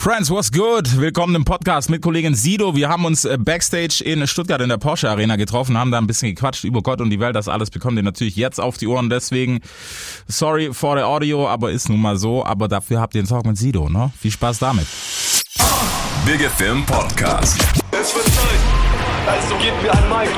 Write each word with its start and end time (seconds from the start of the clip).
Friends, 0.00 0.30
what's 0.30 0.50
good? 0.50 0.98
Willkommen 0.98 1.34
im 1.34 1.44
Podcast 1.44 1.90
mit 1.90 2.00
Kollegin 2.00 2.34
Sido. 2.34 2.74
Wir 2.74 2.88
haben 2.88 3.04
uns 3.04 3.26
äh, 3.26 3.36
backstage 3.36 4.02
in 4.02 4.26
Stuttgart 4.26 4.62
in 4.62 4.70
der 4.70 4.78
Porsche 4.78 5.10
Arena 5.10 5.36
getroffen, 5.36 5.76
haben 5.76 5.90
da 5.90 5.98
ein 5.98 6.06
bisschen 6.06 6.34
gequatscht 6.34 6.64
über 6.64 6.80
Gott 6.80 7.02
und 7.02 7.10
die 7.10 7.20
Welt. 7.20 7.36
Das 7.36 7.48
alles 7.48 7.68
bekommt 7.68 7.98
ihr 7.98 8.02
natürlich 8.02 8.34
jetzt 8.34 8.58
auf 8.62 8.78
die 8.78 8.86
Ohren. 8.86 9.10
Deswegen, 9.10 9.60
sorry 10.26 10.72
for 10.72 10.96
the 10.96 11.02
audio, 11.02 11.46
aber 11.46 11.70
ist 11.70 11.90
nun 11.90 12.00
mal 12.00 12.16
so. 12.16 12.42
Aber 12.46 12.66
dafür 12.66 12.98
habt 12.98 13.14
ihr 13.14 13.18
einen 13.18 13.28
Talk 13.28 13.44
mit 13.44 13.58
Sido, 13.58 13.90
ne? 13.90 14.10
Viel 14.18 14.30
Spaß 14.30 14.60
damit. 14.60 14.86
Big 16.24 16.48
Film 16.56 16.82
Podcast. 16.86 17.58
Es 17.92 18.14
wird 18.14 18.24
Zeit. 18.24 18.60
Also 19.26 19.54
gebt 19.56 19.82
mir 19.82 19.92
ein 19.92 20.08
Mic. 20.08 20.30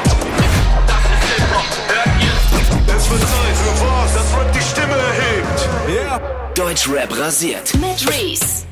Das 0.88 0.98
ist 0.98 1.36
Hip-Hop. 1.36 1.64
Hört 1.86 2.20
ihr? 2.20 2.96
Es 2.96 3.08
wird 3.08 3.20
Zeit 3.20 3.56
für 3.62 3.86
was, 3.86 4.12
das 4.12 4.36
Rap 4.36 4.52
die 4.52 4.60
Stimme 4.60 4.96
erhebt. 4.96 5.68
Ja. 6.04 6.20
Deutschrap 6.56 7.16
rasiert. 7.16 7.72
Mit 7.74 8.10
Reese. 8.10 8.71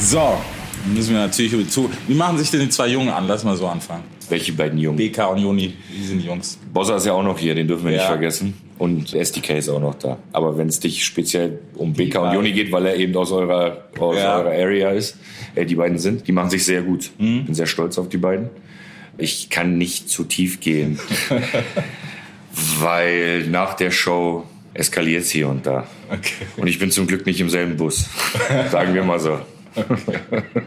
So, 0.00 0.38
müssen 0.86 1.14
wir 1.14 1.20
natürlich 1.20 1.68
zu. 1.70 1.90
Wie 2.06 2.14
machen 2.14 2.38
sich 2.38 2.50
denn 2.50 2.60
die 2.60 2.68
zwei 2.68 2.88
Jungen 2.88 3.08
an? 3.10 3.26
Lass 3.26 3.44
mal 3.44 3.56
so 3.56 3.66
anfangen. 3.66 4.04
Welche 4.28 4.52
beiden 4.52 4.78
Jungen? 4.78 4.96
BK 4.98 5.26
und 5.26 5.38
Joni, 5.38 5.74
wie 5.90 6.04
sind 6.04 6.22
die 6.22 6.26
Jungs? 6.26 6.58
Bossa 6.72 6.96
ist 6.96 7.06
ja 7.06 7.12
auch 7.14 7.22
noch 7.22 7.38
hier, 7.38 7.54
den 7.54 7.66
dürfen 7.66 7.84
wir 7.84 7.92
nicht 7.92 8.02
Ja. 8.02 8.08
vergessen. 8.08 8.54
Und 8.78 9.12
SDK 9.14 9.56
ist 9.58 9.68
auch 9.68 9.80
noch 9.80 9.94
da. 9.96 10.18
Aber 10.32 10.56
wenn 10.56 10.68
es 10.68 10.78
dich 10.78 11.04
speziell 11.04 11.58
um 11.74 11.94
BK 11.94 12.20
und. 12.28 12.34
Joni 12.34 12.52
geht, 12.52 12.70
weil 12.70 12.86
er 12.86 12.96
eben 12.96 13.16
aus 13.16 13.32
eurer, 13.32 13.88
aus 13.98 14.16
Ja. 14.16 14.36
eurer 14.38 14.50
Area 14.50 14.90
ist, 14.90 15.16
äh, 15.56 15.64
die 15.64 15.74
beiden 15.74 15.98
sind, 15.98 16.28
die 16.28 16.32
machen 16.32 16.50
sich 16.50 16.64
sehr 16.64 16.82
gut. 16.82 17.10
Mhm. 17.18 17.46
Bin 17.46 17.54
sehr 17.54 17.66
stolz 17.66 17.98
auf 17.98 18.08
die 18.08 18.18
beiden. 18.18 18.50
Ich 19.16 19.50
kann 19.50 19.78
nicht 19.78 20.08
zu 20.08 20.22
tief 20.24 20.60
gehen, 20.60 21.00
weil 22.78 23.48
nach 23.48 23.74
der 23.74 23.90
Show 23.90 24.44
eskaliert 24.74 25.22
es 25.24 25.30
hier 25.30 25.48
und 25.48 25.66
da. 25.66 25.88
Okay. 26.08 26.46
Und 26.56 26.68
ich 26.68 26.78
bin 26.78 26.92
zum 26.92 27.08
Glück 27.08 27.26
nicht 27.26 27.40
im 27.40 27.50
selben 27.50 27.76
Bus. 27.76 28.08
Sagen 28.70 28.94
wir 28.94 29.02
mal 29.02 29.18
so. 29.18 29.40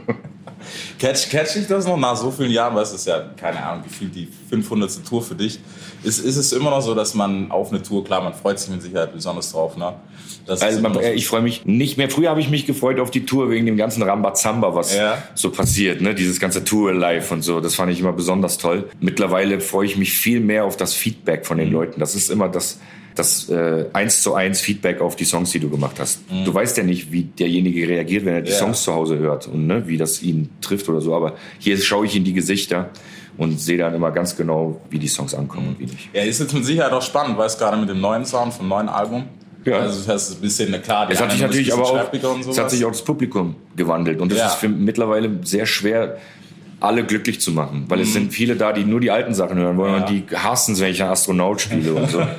Catch, 0.99 1.29
catch 1.31 1.55
ich 1.55 1.65
das 1.67 1.87
noch 1.87 1.97
nach 1.97 2.15
so 2.15 2.29
vielen 2.29 2.51
Jahren, 2.51 2.75
weil 2.75 2.83
es 2.83 2.93
ist 2.93 3.07
ja, 3.07 3.19
keine 3.35 3.63
Ahnung, 3.65 3.83
gefühlt 3.83 4.13
die 4.15 4.27
500. 4.49 5.03
Tour 5.03 5.23
für 5.23 5.33
dich. 5.33 5.59
Ist, 6.03 6.19
ist 6.19 6.37
es 6.37 6.53
immer 6.53 6.69
noch 6.69 6.81
so, 6.81 6.93
dass 6.93 7.15
man 7.15 7.49
auf 7.49 7.71
eine 7.71 7.81
Tour, 7.81 8.03
klar, 8.03 8.21
man 8.23 8.33
freut 8.35 8.59
sich 8.59 8.69
mit 8.69 8.81
Sicherheit 8.83 9.11
besonders 9.11 9.51
drauf, 9.51 9.75
ne? 9.75 9.93
Das 10.45 10.61
Also 10.61 10.79
man, 10.81 10.95
äh, 10.99 11.13
ich 11.13 11.27
freue 11.27 11.41
mich 11.41 11.65
nicht 11.65 11.97
mehr. 11.97 12.09
Früher 12.11 12.29
habe 12.29 12.39
ich 12.41 12.49
mich 12.49 12.65
gefreut 12.67 12.99
auf 12.99 13.09
die 13.09 13.25
Tour 13.25 13.49
wegen 13.49 13.65
dem 13.65 13.77
ganzen 13.77 14.03
Rambazamba, 14.03 14.75
was 14.75 14.95
Ja. 14.95 15.17
so 15.33 15.49
passiert, 15.51 16.01
ne? 16.01 16.13
Dieses 16.13 16.39
ganze 16.39 16.63
Tour 16.63 16.93
live 16.93 17.31
und 17.31 17.41
so. 17.41 17.59
Das 17.59 17.73
fand 17.75 17.91
ich 17.91 17.99
immer 17.99 18.13
besonders 18.13 18.59
toll. 18.59 18.87
Mittlerweile 18.99 19.59
freue 19.61 19.87
ich 19.87 19.97
mich 19.97 20.13
viel 20.13 20.39
mehr 20.39 20.65
auf 20.65 20.77
das 20.77 20.93
Feedback 20.93 21.45
von 21.47 21.57
den 21.57 21.67
Mhm. 21.69 21.73
Leuten. 21.73 21.99
Das 21.99 22.13
ist 22.15 22.29
immer 22.29 22.47
das 22.49 22.79
das 23.15 23.49
äh, 23.49 23.85
eins 23.93 24.21
zu 24.21 24.33
eins 24.35 24.61
Feedback 24.61 25.01
auf 25.01 25.15
die 25.15 25.25
Songs, 25.25 25.51
die 25.51 25.59
du 25.59 25.69
gemacht 25.69 25.97
hast. 25.99 26.21
Du 26.45 26.53
weißt 26.53 26.77
ja 26.77 26.83
nicht, 26.83 27.11
wie 27.11 27.23
derjenige 27.23 27.87
reagiert, 27.87 28.25
wenn 28.25 28.35
er 28.35 28.41
die 28.41 28.49
Mhm. 28.51 28.53
Ja. 28.53 28.59
Songs 28.59 28.83
zu 28.83 28.93
Hause 28.93 29.17
hört 29.17 29.47
und 29.47 29.67
ne, 29.67 29.83
wie 29.87 29.97
das 29.97 30.21
ihn 30.23 30.49
trifft 30.61 30.87
oder 30.89 31.01
so. 31.01 31.13
Aber 31.15 31.33
hier 31.59 31.77
schaue 31.77 32.05
ich 32.05 32.15
in 32.15 32.23
die 32.23 32.33
Gesichter 32.33 32.89
und 33.37 33.59
sehe 33.59 33.77
dann 33.77 33.93
immer 33.93 34.11
ganz 34.11 34.35
genau, 34.35 34.79
wie 34.89 34.99
die 34.99 35.07
Songs 35.07 35.33
ankommen 35.33 35.69
und 35.69 35.79
wie 35.79 35.85
nicht. 35.85 36.09
Ja, 36.13 36.23
ist 36.23 36.39
jetzt 36.39 36.53
mit 36.53 36.65
Sicherheit 36.65 36.91
auch 36.93 37.01
spannend, 37.01 37.37
weil 37.37 37.47
es 37.47 37.57
gerade 37.57 37.77
mit 37.77 37.89
dem 37.89 37.99
neuen 38.01 38.25
Sound 38.25 38.53
vom 38.53 38.67
neuen 38.67 38.87
Album. 38.89 39.23
Ja. 39.65 39.77
Also 39.79 39.99
das 39.99 40.07
heißt, 40.07 40.37
ein 40.37 40.41
bisschen, 40.41 40.69
na 40.71 40.79
klar, 40.79 41.05
die 41.07 41.13
Es 41.13 41.21
hat 41.21 41.31
sich 41.31 41.41
natürlich 41.41 41.71
aber 41.73 41.83
auch, 41.83 42.13
es 42.49 42.57
hat 42.57 42.71
sich 42.71 42.83
auch 42.83 42.91
das 42.91 43.03
Publikum 43.03 43.55
gewandelt 43.75 44.19
und 44.19 44.31
das 44.31 44.39
Ja. 44.39 44.47
ist 44.47 44.55
für 44.55 44.69
mittlerweile 44.69 45.29
sehr 45.43 45.65
schwer, 45.65 46.17
alle 46.79 47.03
glücklich 47.03 47.39
zu 47.39 47.51
machen, 47.51 47.85
weil 47.87 47.99
es 47.99 48.11
sind 48.13 48.33
viele 48.33 48.55
da, 48.55 48.73
die 48.73 48.83
nur 48.85 48.99
die 48.99 49.11
alten 49.11 49.35
Sachen 49.35 49.57
hören 49.59 49.77
wollen 49.77 49.91
Mhm. 49.93 49.99
Ja. 49.99 50.05
und 50.07 50.29
die 50.31 50.35
hassen 50.35 50.73
es, 50.73 50.79
wenn 50.81 50.89
ich 50.91 51.03
einen 51.03 51.11
Astronaut 51.11 51.61
spiele 51.61 51.93
und 51.93 52.09
so. 52.09 52.21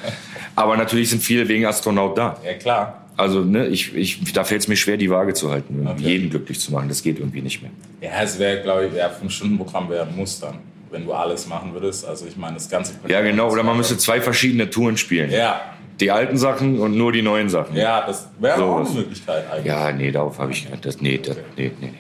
Aber 0.57 0.77
natürlich 0.77 1.11
sind 1.11 1.23
viele 1.23 1.49
wegen 1.49 1.65
Astronaut 1.67 2.17
da. 2.19 2.37
Ja, 2.45 2.55
klar. 2.55 2.99
Also 3.17 3.41
ne, 3.41 3.67
ich, 3.67 3.95
ich, 3.95 4.33
da 4.33 4.43
fällt 4.45 4.63
es 4.63 4.69
mir 4.69 4.77
schwer, 4.77 4.97
die 4.97 5.11
Waage 5.11 5.35
zu 5.35 5.51
halten, 5.51 5.87
Okay. 5.87 6.03
jeden 6.03 6.31
glücklich 6.31 6.59
zu 6.61 6.73
machen. 6.73 6.89
Das 6.89 7.03
geht 7.03 7.19
irgendwie 7.19 7.43
nicht 7.43 7.61
mehr. 7.63 7.71
Ja, 8.01 8.23
es 8.23 8.39
wäre, 8.39 8.63
glaube 8.63 8.87
ich, 8.87 8.95
ja, 8.95 9.09
fünf 9.11 9.33
Stunden 9.33 9.59
Programm 9.59 9.89
wäre 9.91 10.07
ein 10.07 10.17
Muss 10.17 10.41
dann, 10.41 10.59
wenn 10.91 11.05
du 11.05 11.13
alles 11.13 11.47
machen 11.47 11.73
würdest. 11.75 12.07
Also 12.07 12.27
ich 12.27 12.37
meine, 12.37 12.55
das 12.55 12.69
ganze 12.69 12.93
Ja, 13.09 13.21
genau. 13.21 13.51
Oder 13.51 13.63
man 13.63 13.77
müsste 13.77 13.97
zwei 13.99 14.21
verschiedene 14.21 14.69
Touren 14.71 14.97
spielen. 14.97 15.31
Ja, 15.31 15.61
Die 16.01 16.11
alten 16.11 16.37
Sachen 16.39 16.79
und 16.81 16.97
nur 16.97 17.13
die 17.13 17.23
neuen 17.23 17.49
Sachen. 17.51 17.77
ja, 17.77 18.05
das 18.07 18.29
wäre 18.41 18.59
So 18.59 18.65
auch 18.65 18.81
eine 18.81 18.89
Möglichkeit 18.91 19.45
eigentlich. 19.53 19.67
Ja, 19.67 19.93
nee, 19.93 20.11
darauf 20.11 20.39
habe 20.39 20.53
ich 20.53 20.67
das, 20.81 21.01
nee, 21.01 21.19
das, 21.19 21.37
nee, 21.57 21.71
nee, 21.81 21.89
nee. 21.89 21.93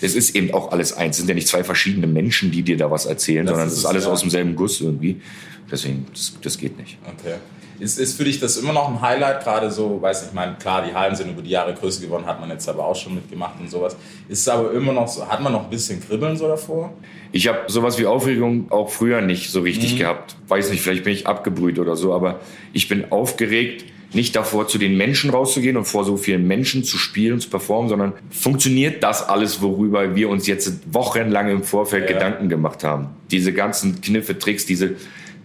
Es 0.00 0.14
ist 0.14 0.34
eben 0.36 0.52
auch 0.54 0.72
alles 0.72 0.92
eins. 0.92 1.16
Es 1.16 1.20
sind 1.22 1.28
ja 1.28 1.34
nicht 1.34 1.48
zwei 1.48 1.64
verschiedene 1.64 2.06
Menschen, 2.06 2.50
die 2.50 2.62
dir 2.62 2.76
da 2.76 2.90
was 2.90 3.06
erzählen, 3.06 3.44
Das 3.46 3.52
sondern 3.52 3.66
ist 3.68 3.72
es 3.74 3.78
ist 3.80 3.84
es, 3.84 3.90
alles 3.90 4.04
ja. 4.04 4.10
aus 4.12 4.20
demselben 4.20 4.54
Guss 4.56 4.80
irgendwie. 4.80 5.20
Deswegen, 5.70 6.06
das, 6.12 6.34
das 6.42 6.56
geht 6.58 6.78
nicht. 6.78 6.98
Okay. 7.18 7.34
Ist, 7.80 7.98
ist 8.00 8.16
für 8.16 8.24
dich 8.24 8.40
das 8.40 8.56
immer 8.56 8.72
noch 8.72 8.88
ein 8.88 9.00
Highlight, 9.00 9.44
gerade 9.44 9.70
so, 9.70 10.02
weiß 10.02 10.22
nicht, 10.22 10.30
ich 10.30 10.34
meine, 10.34 10.56
klar, 10.56 10.84
die 10.84 10.92
Hallen 10.94 11.14
sind 11.14 11.30
über 11.30 11.42
die 11.42 11.50
Jahre 11.50 11.74
größer 11.74 12.00
geworden, 12.00 12.26
hat 12.26 12.40
man 12.40 12.50
jetzt 12.50 12.68
aber 12.68 12.84
auch 12.84 12.96
schon 12.96 13.14
mitgemacht 13.14 13.60
und 13.60 13.70
sowas. 13.70 13.96
Ist 14.28 14.40
es 14.40 14.48
aber 14.48 14.72
immer 14.72 14.92
noch 14.92 15.06
so, 15.06 15.24
hat 15.28 15.40
man 15.40 15.52
noch 15.52 15.62
ein 15.64 15.70
bisschen 15.70 16.00
Kribbeln 16.00 16.36
so 16.36 16.48
davor? 16.48 16.92
Ich 17.30 17.46
habe 17.46 17.60
sowas 17.68 17.96
wie 17.98 18.06
Aufregung 18.06 18.66
auch 18.72 18.90
früher 18.90 19.20
nicht 19.20 19.50
so 19.52 19.60
richtig 19.60 19.94
Mhm. 19.94 19.98
gehabt. 19.98 20.34
Weiß 20.48 20.70
nicht, 20.70 20.80
vielleicht 20.82 21.04
bin 21.04 21.12
ich 21.12 21.28
abgebrüht 21.28 21.78
oder 21.78 21.94
so, 21.94 22.12
aber 22.14 22.40
ich 22.72 22.88
bin 22.88 23.12
aufgeregt, 23.12 23.84
nicht 24.12 24.34
davor 24.36 24.66
zu 24.68 24.78
den 24.78 24.96
Menschen 24.96 25.30
rauszugehen 25.30 25.76
und 25.76 25.84
vor 25.84 26.04
so 26.04 26.16
vielen 26.16 26.46
Menschen 26.46 26.82
zu 26.84 26.96
spielen 26.96 27.34
und 27.34 27.40
zu 27.40 27.50
performen, 27.50 27.88
sondern 27.88 28.12
funktioniert 28.30 29.02
das 29.02 29.28
alles, 29.28 29.60
worüber 29.60 30.14
wir 30.16 30.28
uns 30.30 30.46
jetzt 30.46 30.72
wochenlang 30.92 31.48
im 31.50 31.62
Vorfeld 31.62 32.08
Ja. 32.08 32.14
Gedanken 32.14 32.48
gemacht 32.48 32.84
haben? 32.84 33.08
Diese 33.30 33.52
ganzen 33.52 34.00
Kniffe, 34.00 34.38
Tricks, 34.38 34.64
diese 34.66 34.94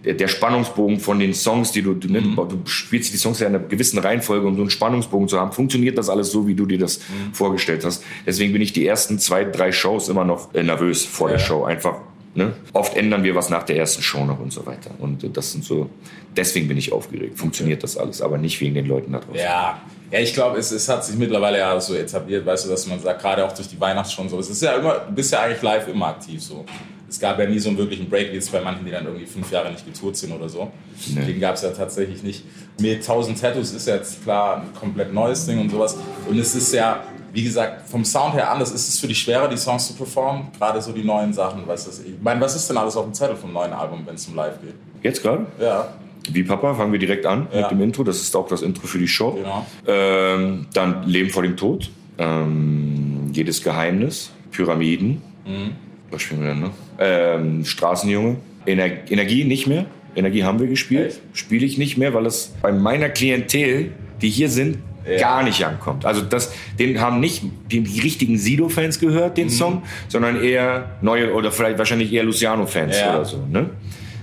der 0.04 0.12
der 0.12 0.28
Spannungsbogen 0.28 1.00
von 1.00 1.18
den 1.18 1.32
Songs, 1.32 1.72
die 1.72 1.80
du, 1.80 1.94
du, 1.94 2.08
Mhm. 2.08 2.36
du 2.36 2.60
spielst 2.66 3.14
die 3.14 3.16
Songs 3.16 3.40
ja 3.40 3.46
in 3.46 3.54
einer 3.54 3.64
gewissen 3.64 3.98
Reihenfolge, 3.98 4.46
um 4.46 4.54
so 4.54 4.60
einen 4.60 4.68
Spannungsbogen 4.68 5.28
zu 5.28 5.40
haben. 5.40 5.50
Funktioniert 5.52 5.96
das 5.96 6.10
alles 6.10 6.30
so, 6.30 6.46
wie 6.46 6.54
du 6.54 6.66
dir 6.66 6.76
das 6.78 6.98
Mhm. 6.98 7.32
vorgestellt 7.32 7.86
hast? 7.86 8.04
Deswegen 8.26 8.52
bin 8.52 8.60
ich 8.60 8.74
die 8.74 8.86
ersten 8.86 9.18
zwei, 9.18 9.44
drei 9.44 9.72
Shows 9.72 10.10
immer 10.10 10.26
noch 10.26 10.52
äh, 10.54 10.62
nervös 10.62 11.06
vor 11.06 11.28
der 11.30 11.38
Ja. 11.38 11.44
Show. 11.46 11.64
Einfach, 11.64 12.02
ne? 12.34 12.52
Oft 12.72 12.96
ändern 12.96 13.24
wir 13.24 13.34
was 13.34 13.50
nach 13.50 13.62
der 13.62 13.76
ersten 13.76 14.02
Show 14.02 14.24
noch 14.24 14.40
und 14.40 14.52
so 14.52 14.66
weiter. 14.66 14.90
Und 14.98 15.36
das 15.36 15.52
sind 15.52 15.64
so, 15.64 15.90
deswegen 16.36 16.68
bin 16.68 16.76
ich 16.76 16.92
aufgeregt. 16.92 17.38
Funktioniert 17.38 17.82
das 17.82 17.96
alles, 17.96 18.20
aber 18.22 18.38
nicht 18.38 18.60
wegen 18.60 18.74
den 18.74 18.86
Leuten 18.86 19.12
da 19.12 19.20
draußen. 19.20 19.36
Ja. 19.36 19.80
Ja, 20.10 20.20
ich 20.20 20.32
glaube, 20.32 20.58
es, 20.58 20.70
es 20.70 20.88
hat 20.88 21.04
sich 21.04 21.16
mittlerweile 21.16 21.58
ja 21.58 21.80
so 21.80 21.92
etabliert, 21.94 22.46
weißt 22.46 22.66
du, 22.66 22.70
dass 22.70 22.86
man 22.86 23.00
sagt, 23.00 23.20
gerade 23.20 23.44
auch 23.44 23.50
durch 23.50 23.66
die 23.66 23.80
Weihnachtsshow 23.80 24.22
und 24.22 24.28
so. 24.28 24.38
Es 24.38 24.48
ist 24.48 24.62
ja 24.62 24.74
immer, 24.74 25.00
du 25.08 25.12
bist 25.12 25.32
ja 25.32 25.40
eigentlich 25.40 25.60
live 25.60 25.88
immer 25.88 26.06
aktiv 26.06 26.40
so. 26.40 26.64
Es 27.08 27.18
gab 27.18 27.38
ja 27.38 27.46
nie 27.46 27.58
so 27.58 27.68
einen 27.68 27.78
wirklichen 27.78 28.08
Break, 28.08 28.30
wie 28.30 28.34
jetzt 28.34 28.52
bei 28.52 28.60
manchen, 28.60 28.84
die 28.84 28.92
dann 28.92 29.04
irgendwie 29.04 29.26
fünf 29.26 29.50
Jahre 29.50 29.70
nicht 29.72 29.84
getourt 29.84 30.16
sind 30.16 30.32
oder 30.32 30.48
so. 30.48 30.70
Nee. 31.08 31.24
Den 31.24 31.40
gab 31.40 31.54
es 31.56 31.62
ja 31.62 31.70
tatsächlich 31.70 32.22
nicht. 32.22 32.44
Mit 32.80 32.96
1000 32.96 33.40
Tattoos 33.40 33.72
ist 33.72 33.86
jetzt 33.86 34.22
klar 34.22 34.58
ein 34.58 34.74
komplett 34.78 35.12
neues 35.12 35.46
Ding 35.46 35.60
und 35.60 35.70
sowas. 35.70 35.96
Und 36.28 36.38
es 36.38 36.54
ist 36.54 36.72
ja, 36.72 37.02
wie 37.34 37.42
gesagt, 37.44 37.88
vom 37.88 38.04
Sound 38.04 38.34
her 38.34 38.50
anders. 38.50 38.70
Ist 38.70 38.88
es 38.88 38.98
für 39.00 39.08
dich 39.08 39.18
schwerer, 39.18 39.48
die 39.48 39.56
Songs 39.56 39.86
zu 39.88 39.94
performen? 39.94 40.46
Gerade 40.58 40.80
so 40.80 40.92
die 40.92 41.04
neuen 41.04 41.32
Sachen, 41.32 41.66
weißt 41.66 41.86
du? 41.88 41.90
Ich 42.08 42.14
meine, 42.22 42.40
was 42.40 42.54
ist 42.56 42.70
denn 42.70 42.76
alles 42.78 42.96
auf 42.96 43.04
dem 43.04 43.12
Zettel 43.12 43.36
vom 43.36 43.52
neuen 43.52 43.72
Album, 43.72 44.02
wenn 44.06 44.14
es 44.14 44.26
um 44.28 44.34
Live 44.36 44.60
geht? 44.62 44.74
Jetzt 45.02 45.20
gerade? 45.22 45.44
Ja, 45.60 45.88
Wie 46.30 46.42
Papa, 46.44 46.72
fangen 46.74 46.92
wir 46.92 46.98
direkt 46.98 47.26
an 47.26 47.48
Ja. 47.52 47.62
mit 47.62 47.70
dem 47.72 47.82
Intro. 47.82 48.02
Das 48.04 48.16
ist 48.22 48.34
auch 48.34 48.48
das 48.48 48.62
Intro 48.62 48.86
für 48.86 48.98
die 48.98 49.08
Show. 49.08 49.32
genau. 49.32 49.66
Ähm, 49.86 50.66
dann 50.72 51.06
Leben 51.06 51.28
vor 51.28 51.42
dem 51.42 51.56
Tod. 51.56 51.90
Ähm, 52.18 53.30
jedes 53.32 53.62
Geheimnis. 53.62 54.30
Pyramiden. 54.50 55.20
Mhm. 55.44 55.72
Was 56.10 56.22
spielen 56.22 56.40
wir 56.42 56.48
denn 56.50 56.60
noch? 56.60 56.70
Ähm, 56.98 57.64
Straßenjunge. 57.64 58.36
Ener 58.66 58.86
Energie 59.10 59.44
nicht 59.44 59.66
mehr. 59.66 59.84
Energie 60.16 60.44
haben 60.44 60.60
wir 60.60 60.68
gespielt. 60.68 61.20
Spiele 61.32 61.66
ich 61.66 61.76
nicht 61.76 61.98
mehr, 61.98 62.14
weil 62.14 62.24
es 62.26 62.54
bei 62.62 62.70
meiner 62.72 63.08
Klientel, 63.10 63.92
die 64.22 64.30
hier 64.30 64.48
sind, 64.48 64.78
Ja. 65.08 65.18
gar 65.18 65.42
nicht 65.42 65.64
ankommt. 65.64 66.04
Also 66.06 66.22
das, 66.22 66.52
den 66.78 67.00
haben 67.00 67.20
nicht 67.20 67.42
die, 67.70 67.80
die 67.80 68.00
richtigen 68.00 68.38
Sido-Fans 68.38 68.98
gehört, 69.00 69.32
Mhm. 69.32 69.34
den 69.42 69.50
Song, 69.50 69.82
sondern 70.08 70.42
eher 70.42 70.92
neue 71.02 71.32
oder 71.34 71.52
vielleicht 71.52 71.78
wahrscheinlich 71.78 72.12
eher 72.12 72.24
Luciano-Fans 72.24 72.98
Ja. 72.98 73.14
oder 73.16 73.24
so. 73.24 73.44
Ne? 73.50 73.70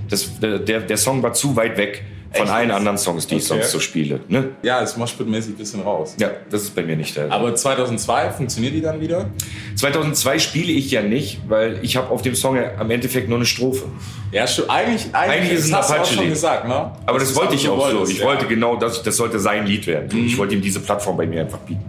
Das, 0.10 0.40
der, 0.40 0.60
der 0.60 0.98
Song 0.98 1.22
war 1.24 1.34
zu 1.34 1.56
weit 1.56 1.78
weg 1.78 2.04
von 2.34 2.44
Echt 2.44 2.52
allen 2.54 2.72
anderen 2.72 2.98
Songs, 2.98 3.28
die 3.28 3.36
ich 3.36 3.42
Okay. 3.44 3.60
sonst 3.62 3.72
so 3.72 3.80
spiele. 3.82 4.22
Ne? 4.30 4.52
Ja, 4.64 4.80
ist 4.80 4.98
moshpit-mäßig 4.98 5.50
ein 5.50 5.56
bisschen 5.56 5.82
raus. 5.82 6.16
Ja, 6.18 6.32
das 6.50 6.64
ist 6.64 6.74
bei 6.76 6.82
mir 6.82 6.96
nicht 6.96 7.18
der. 7.18 7.30
Aber 7.32 7.54
2002 7.54 8.30
funktioniert 8.32 8.74
die 8.74 8.82
dann 8.82 9.02
wieder? 9.02 9.30
2002 9.76 10.40
spiele 10.40 10.72
ich 10.72 10.92
ja 10.92 11.02
nicht, 11.02 11.42
weil 11.50 11.80
ich 11.82 11.98
habe 11.98 12.10
auf 12.10 12.22
dem 12.22 12.36
Song 12.36 12.56
ja 12.56 12.72
am 12.80 12.90
Endeffekt 12.90 13.28
nur 13.28 13.38
eine 13.38 13.46
Strophe. 13.46 13.84
Ja, 14.32 14.48
schon, 14.48 14.70
eigentlich, 14.70 15.08
eigentlich, 15.14 15.40
Eigentlich 15.42 15.52
ist 15.54 15.66
es 15.66 15.66
ein 15.66 15.72
das 15.72 15.80
hast 15.82 15.90
du 15.90 15.94
auch 15.94 15.98
Apache-Lied. 16.00 16.20
schon 16.20 16.30
gesagt, 16.30 16.68
ne? 16.68 16.92
Aber 17.06 17.20
das, 17.20 17.30
ist 17.32 17.36
wollte 17.36 17.56
ich 17.56 17.68
auch 17.68 17.90
so. 17.90 17.96
wolltest, 17.98 18.14
Ich 18.14 18.20
ja. 18.20 18.24
Mhm. 18.26 18.30
wollte 18.30 18.46
genau 18.48 18.76
das, 18.78 19.04
das 19.04 19.18
sollte 19.18 19.40
sein 19.40 19.66
Lied 19.66 19.86
werden. 19.88 20.26
Ich 20.26 20.38
wollte 20.38 20.56
ihm 20.56 20.62
diese 20.62 20.80
Plattform 20.80 21.18
bei 21.18 21.26
mir 21.28 21.42
einfach 21.42 21.60
bieten. 21.60 21.84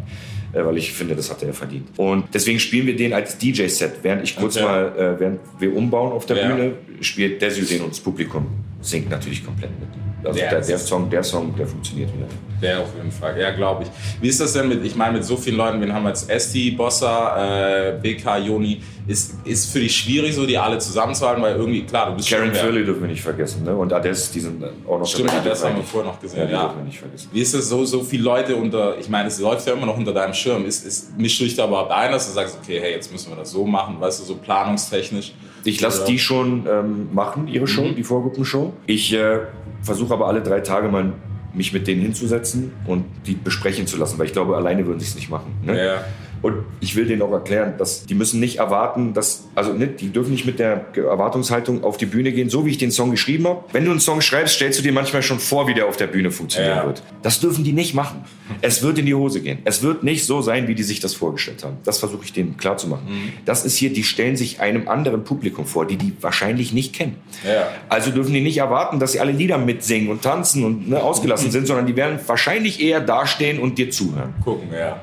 Äh, 0.53 0.65
Weil 0.67 0.77
ich 0.77 0.93
finde, 0.93 1.15
das 1.15 1.31
hat 1.31 1.43
er 1.45 1.55
verdient. 1.55 1.89
Und 1.97 2.25
deswegen 2.35 2.59
spielen 2.61 2.87
wir 2.87 2.97
den 2.97 3.13
als 3.15 3.39
DJ-Set. 3.39 3.93
Während 4.03 4.25
ich 4.25 4.37
kurz 4.37 4.57
Okay. 4.57 4.67
mal, 4.67 4.93
äh, 4.99 5.21
während 5.21 5.41
wir 5.59 5.75
umbauen 5.75 6.13
auf 6.13 6.27
der 6.27 6.37
Ja. 6.37 6.49
Bühne, 6.49 6.73
spielt 7.01 7.41
Desu 7.41 7.63
den 7.65 7.83
und 7.83 7.91
das 7.93 8.01
Publikum 8.01 8.47
singt 8.81 9.09
natürlich 9.09 9.45
komplett 9.47 9.71
mit. 9.81 9.89
Also 10.25 10.39
der, 10.39 10.51
das 10.51 10.67
der 10.67 10.77
ist- 10.77 10.87
Song, 10.87 11.11
der 11.11 11.23
Song, 11.23 11.55
der 11.57 11.67
funktioniert 11.67 12.13
wieder. 12.15 12.27
Der 12.61 12.79
auf 12.81 12.95
jeden 12.97 13.11
Fall, 13.11 13.37
ja, 13.41 13.51
glaube 13.51 13.83
ich. 13.83 13.89
Wie 14.21 14.29
ist 14.29 14.41
das 14.41 14.53
denn 14.53 14.69
mit, 14.69 14.85
ich 14.85 14.95
meine, 14.95 15.15
mit 15.15 15.25
so 15.25 15.37
vielen 15.37 15.57
Leuten, 15.57 15.81
wen 15.81 15.93
haben 15.93 16.05
wir 16.05 16.11
jetzt? 16.11 16.31
Esti, 16.31 16.71
Bossa, 16.71 17.89
äh, 17.89 17.99
BK, 18.01 18.39
Joni, 18.39 18.81
ist, 19.09 19.35
ist 19.45 19.73
für 19.73 19.81
dich 19.81 19.97
schwierig, 19.97 20.33
so 20.33 20.47
die 20.47 20.57
alle 20.57 20.79
zusammenzuhalten, 20.79 21.43
weil 21.43 21.57
irgendwie, 21.57 21.83
klar, 21.83 22.11
du 22.11 22.17
bist 22.17 22.31
Karen 22.31 22.47
schon... 22.47 22.55
Fairley 22.55 22.85
dürfen 22.85 23.03
wir 23.03 23.09
nicht 23.09 23.21
vergessen, 23.23 23.65
ne? 23.65 23.75
Und 23.75 23.93
Ades, 23.93 24.31
die 24.31 24.39
sind 24.39 24.63
auch 24.87 25.01
noch 25.01 25.07
Stimmt, 25.07 25.33
das 25.45 25.65
haben 25.65 25.75
wir 25.75 25.83
vorher 25.83 26.13
noch 26.13 26.21
gesehen, 26.21 26.39
Ja, 26.39 26.47
die 26.47 26.53
ja. 26.53 26.63
dürfen 26.63 26.77
wir 26.79 26.85
nicht 26.85 26.99
vergessen. 27.01 27.29
Wie 27.33 27.41
ist 27.41 27.53
es 27.55 27.69
so, 27.69 27.85
so 27.85 28.05
viele 28.05 28.23
Leute 28.23 28.55
unter, 28.55 28.97
ich 28.97 29.09
meine, 29.09 29.27
es 29.27 29.41
läuft 29.41 29.67
ja 29.67 29.73
immer 29.73 29.87
noch 29.87 29.97
unter 29.97 30.13
deinem 30.13 30.33
Schirm. 30.35 30.65
Ist, 30.65 30.87
ist, 30.87 31.19
mischst 31.19 31.41
du 31.41 31.45
dich 31.45 31.57
da 31.57 31.67
überhaupt 31.67 31.91
ein, 31.91 32.13
dass 32.13 32.29
du 32.29 32.33
sagst, 32.33 32.57
okay, 32.63 32.79
hey, 32.81 32.93
jetzt 32.93 33.11
müssen 33.11 33.31
wir 33.33 33.37
das 33.37 33.51
so 33.51 33.67
machen, 33.67 33.97
weißt 33.99 34.21
du, 34.21 34.25
so 34.25 34.37
planungstechnisch? 34.37 35.33
Ich 35.65 35.81
lasse 35.81 36.05
die 36.05 36.19
schon 36.19 36.67
ähm, 36.71 37.09
machen, 37.13 37.47
ihre 37.49 37.67
Show, 37.67 37.83
Mhm. 37.83 37.95
die 37.97 38.03
Vorgruppenshow. 38.05 38.73
Ich 38.87 39.13
äh, 39.13 39.39
versuche 39.83 40.15
aber 40.15 40.27
alle 40.27 40.43
drei 40.43 40.61
Tage 40.61 40.89
mal 40.89 41.13
mich 41.55 41.73
mit 41.73 41.87
denen 41.87 42.01
hinzusetzen 42.01 42.73
und 42.87 43.05
die 43.27 43.35
besprechen 43.35 43.87
zu 43.87 43.99
lassen, 43.99 44.19
weil 44.19 44.27
ich 44.27 44.33
glaube, 44.33 44.57
alleine 44.57 44.87
würden 44.87 45.01
sie 45.01 45.07
es 45.07 45.15
nicht 45.15 45.29
machen. 45.29 45.55
Ne? 45.63 45.85
Ja. 45.85 46.05
Und 46.43 46.65
ich 46.81 46.97
will 46.97 47.07
denen 47.07 47.23
auch 47.23 47.33
erklären, 47.33 47.75
dass 47.79 48.05
die 48.05 48.15
müssen 48.15 48.41
nicht 48.41 48.59
erwarten, 48.59 49.15
dass, 49.15 49.45
also 49.55 49.73
ne, 49.73 49.87
die 49.87 50.09
dürfen 50.11 50.33
nicht 50.33 50.45
mit 50.45 50.59
der 50.59 50.87
Erwartungshaltung 50.97 51.85
auf 51.85 51.97
die 51.97 52.07
Bühne 52.07 52.33
gehen, 52.33 52.51
so 52.51 52.67
wie 52.67 52.71
ich 52.71 52.79
den 52.79 52.91
Song 52.91 53.13
geschrieben 53.13 53.47
habe. 53.47 53.65
Wenn 53.73 53.85
du 53.85 53.93
einen 53.93 54.01
Song 54.01 54.21
schreibst, 54.21 54.57
stellst 54.57 54.79
du 54.79 54.83
dir 54.83 54.93
manchmal 54.93 55.23
schon 55.23 55.39
vor, 55.39 55.69
wie 55.69 55.75
der 55.75 55.87
auf 55.87 55.97
der 55.97 56.09
Bühne 56.09 56.31
funktionieren 56.33 56.77
Ja. 56.79 56.85
wird. 56.87 57.03
Das 57.23 57.39
dürfen 57.41 57.63
die 57.65 57.73
nicht 57.73 57.95
machen. 57.95 58.25
Es 58.61 58.83
wird 58.83 58.99
in 58.99 59.07
die 59.07 59.15
Hose 59.15 59.41
gehen. 59.41 59.59
Es 59.65 59.83
wird 59.83 60.03
nicht 60.03 60.27
so 60.27 60.43
sein, 60.43 60.67
wie 60.69 60.75
die 60.75 60.83
sich 60.83 61.01
das 61.01 61.15
vorgestellt 61.15 61.63
haben. 61.65 61.77
Das 61.85 61.99
versuche 62.01 62.25
ich 62.25 62.33
denen 62.33 62.57
klarzumachen. 62.57 63.07
Mhm. 63.09 63.33
Das 63.45 63.65
ist 63.65 63.77
hier, 63.77 63.93
die 63.93 64.03
stellen 64.03 64.37
sich 64.37 64.61
einem 64.61 64.89
anderen 64.89 65.25
Publikum 65.25 65.65
vor, 65.65 65.87
die 65.87 65.97
die 65.97 66.13
wahrscheinlich 66.21 66.73
nicht 66.73 66.93
kennen. 66.93 67.17
Ja. 67.47 67.69
Also 67.89 68.11
dürfen 68.11 68.35
die 68.35 68.41
nicht 68.41 68.59
erwarten, 68.59 68.99
dass 68.99 69.13
sie 69.13 69.21
alle 69.21 69.33
Lieder 69.33 69.59
mitsingen 69.59 70.11
und 70.11 70.23
tanzen 70.23 70.65
und 70.65 70.89
ne, 70.89 71.03
ausgelassen 71.03 71.51
sind, 71.53 71.67
sondern 71.67 71.87
die 71.87 71.95
werden 71.97 72.19
wahrscheinlich 72.27 72.81
eher 72.81 73.01
dastehen 73.01 73.59
und 73.61 73.79
dir 73.79 73.91
zuhören. 73.91 74.35
Gucken, 74.45 74.69
ja. 74.73 75.01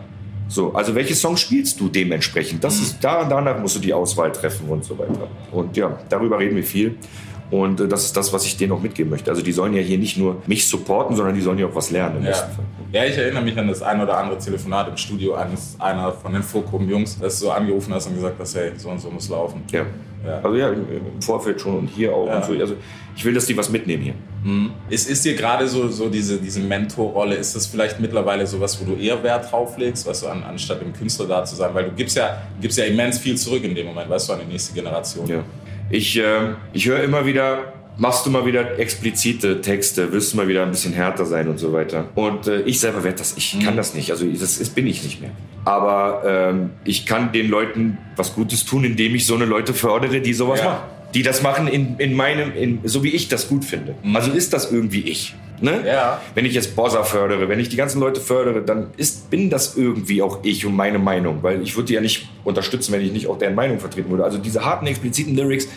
So, 0.49 0.73
also 0.73 0.95
welche 0.95 1.13
Songs 1.13 1.41
spielst 1.41 1.79
du 1.79 1.87
dementsprechend? 1.87 2.63
Das 2.63 2.79
ist 2.79 2.97
da 3.01 3.23
danach 3.23 3.59
musst 3.59 3.75
du 3.75 3.79
die 3.79 3.93
Auswahl 3.93 4.31
treffen 4.31 4.67
und 4.67 4.83
so 4.83 4.97
weiter. 4.97 5.27
Und 5.51 5.77
ja, 5.77 5.97
darüber 6.09 6.39
reden 6.39 6.55
wir 6.55 6.63
viel. 6.63 6.97
Und 7.51 7.81
äh, 7.81 7.87
das 7.87 8.05
ist 8.05 8.15
das, 8.15 8.31
was 8.31 8.45
ich 8.45 8.57
denen 8.57 8.71
auch 8.73 8.81
mitgeben 8.81 9.09
möchte. 9.09 9.29
Also 9.31 9.41
die 9.41 9.51
sollen 9.51 9.73
ja 9.73 9.81
hier 9.81 9.97
nicht 9.97 10.17
nur 10.17 10.41
mich 10.47 10.67
supporten, 10.67 11.15
sondern 11.15 11.33
die 11.35 11.41
sollen 11.41 11.57
ja 11.57 11.65
auch 11.67 11.75
was 11.75 11.89
lernen 11.91 12.17
im 12.17 12.23
Ja. 12.23 12.29
besten 12.29 12.51
Fall. 12.55 12.65
ja, 12.91 13.05
ich 13.05 13.17
erinnere 13.17 13.43
mich 13.43 13.57
an 13.57 13.67
das 13.67 13.81
ein 13.81 13.99
oder 14.01 14.17
andere 14.17 14.37
Telefonat 14.37 14.87
im 14.89 14.97
Studio 14.97 15.33
eines 15.33 15.75
einer 15.79 16.11
von 16.11 16.33
den 16.33 16.43
dass 16.43 17.39
du 17.39 17.45
so 17.45 17.51
angerufen 17.51 17.93
hast 17.93 18.07
und 18.07 18.15
gesagt 18.15 18.35
hast, 18.39 18.55
hey, 18.55 18.71
so 18.77 18.89
und 18.89 18.99
so 18.99 19.09
muss 19.09 19.29
laufen. 19.29 19.63
Ja. 19.71 19.85
Ja. 20.25 20.39
Also 20.43 20.55
ja, 20.57 20.69
im 20.69 20.81
im 21.15 21.21
Vorfeld 21.21 21.61
schon 21.61 21.77
und 21.79 21.87
hier 21.87 22.13
auch 22.13 22.27
Ja. 22.27 22.35
und 22.37 22.45
so. 22.45 22.51
Also 22.53 22.75
ich 23.15 23.23
will, 23.25 23.33
dass 23.33 23.45
die 23.45 23.55
was 23.57 23.69
mitnehmen 23.69 24.03
hier. 24.03 24.13
Ist, 24.89 25.09
ist 25.09 25.23
dir 25.25 25.33
gerade 25.35 25.67
so, 25.67 25.87
so 25.89 26.07
diese, 26.09 26.37
diese 26.37 26.59
Mentorrolle, 26.59 27.35
ist 27.35 27.55
das 27.55 27.65
vielleicht 27.67 27.99
mittlerweile 27.99 28.45
sowas, 28.45 28.79
wo 28.81 28.85
du 28.93 28.99
eher 29.01 29.21
Wert 29.23 29.49
drauf 29.51 29.77
legst, 29.77 30.05
weißt 30.07 30.23
du, 30.23 30.27
an, 30.27 30.43
anstatt 30.43 30.81
dem 30.81 30.93
Künstler 30.93 31.25
da 31.25 31.43
zu 31.45 31.55
sein? 31.55 31.71
Weil 31.73 31.85
du 31.85 31.91
gibst 31.91 32.15
ja, 32.17 32.41
gibst 32.61 32.77
ja 32.77 32.85
immens 32.85 33.17
viel 33.17 33.37
zurück 33.37 33.63
in 33.63 33.73
dem 33.75 33.87
Moment, 33.87 34.09
weißt 34.09 34.29
du, 34.29 34.33
an 34.33 34.39
die 34.45 34.51
nächste 34.51 34.73
Generation. 34.73 35.25
Ja. 35.27 35.43
Ich, 35.89 36.17
äh, 36.17 36.53
ich 36.73 36.87
höre 36.87 37.03
immer 37.03 37.25
wieder, 37.25 37.73
machst 37.97 38.25
du 38.25 38.29
mal 38.29 38.45
wieder 38.45 38.77
explizite 38.79 39.61
Texte, 39.61 40.11
wirst 40.11 40.33
du 40.33 40.37
mal 40.37 40.47
wieder 40.47 40.63
ein 40.63 40.71
bisschen 40.71 40.93
härter 40.93 41.25
sein 41.25 41.47
und 41.47 41.57
so 41.57 41.73
weiter. 41.73 42.09
Und 42.15 42.47
äh, 42.47 42.61
ich 42.61 42.79
selber 42.79 43.03
werde 43.03 43.17
das, 43.17 43.35
ich 43.37 43.59
kann 43.63 43.75
das 43.75 43.93
nicht, 43.95 44.11
also 44.11 44.25
das 44.25 44.57
ist, 44.59 44.75
bin 44.75 44.87
ich 44.87 45.03
nicht 45.03 45.21
mehr. 45.21 45.31
Aber 45.65 46.23
ähm, 46.25 46.69
ich 46.85 47.05
kann 47.05 47.31
den 47.31 47.49
Leuten 47.49 47.97
was 48.15 48.33
Gutes 48.35 48.65
tun, 48.65 48.83
indem 48.83 49.15
ich 49.15 49.25
so 49.25 49.35
eine 49.35 49.45
Leute 49.45 49.73
fördere, 49.73 50.21
die 50.21 50.33
sowas 50.33 50.59
Ja. 50.59 50.65
machen. 50.65 50.83
Die 51.15 51.23
das 51.23 51.41
machen 51.41 51.67
in, 51.67 51.97
in 51.97 52.13
meinem, 52.13 52.53
in, 52.55 52.81
so 52.83 53.03
wie 53.03 53.09
ich 53.09 53.29
das 53.29 53.49
gut 53.49 53.65
finde. 53.65 53.95
Also 54.13 54.31
ist 54.31 54.53
das 54.53 54.71
irgendwie 54.71 55.01
ich. 55.01 55.33
Ne? 55.61 55.83
Ja. 55.85 56.21
Wenn 56.35 56.45
ich 56.45 56.53
jetzt 56.53 56.75
Bossa 56.75 57.03
fördere, 57.03 57.49
wenn 57.49 57.59
ich 57.59 57.69
die 57.69 57.75
ganzen 57.75 57.99
Leute 57.99 58.21
fördere, 58.21 58.61
dann 58.61 58.87
ist, 58.97 59.29
bin 59.29 59.49
das 59.49 59.75
irgendwie 59.77 60.21
auch 60.21 60.39
ich 60.43 60.65
und 60.65 60.75
meine 60.75 60.99
Meinung. 60.99 61.39
Weil 61.41 61.61
ich 61.61 61.75
würde 61.75 61.87
die 61.87 61.93
ja 61.93 62.01
nicht 62.01 62.29
unterstützen, 62.43 62.93
wenn 62.93 63.01
ich 63.01 63.11
nicht 63.11 63.27
auch 63.27 63.37
deren 63.37 63.55
Meinung 63.55 63.79
vertreten 63.79 64.09
würde. 64.09 64.23
Also 64.23 64.37
diese 64.37 64.63
harten, 64.63 64.87
expliziten 64.87 65.35
Lyrics, 65.35 65.67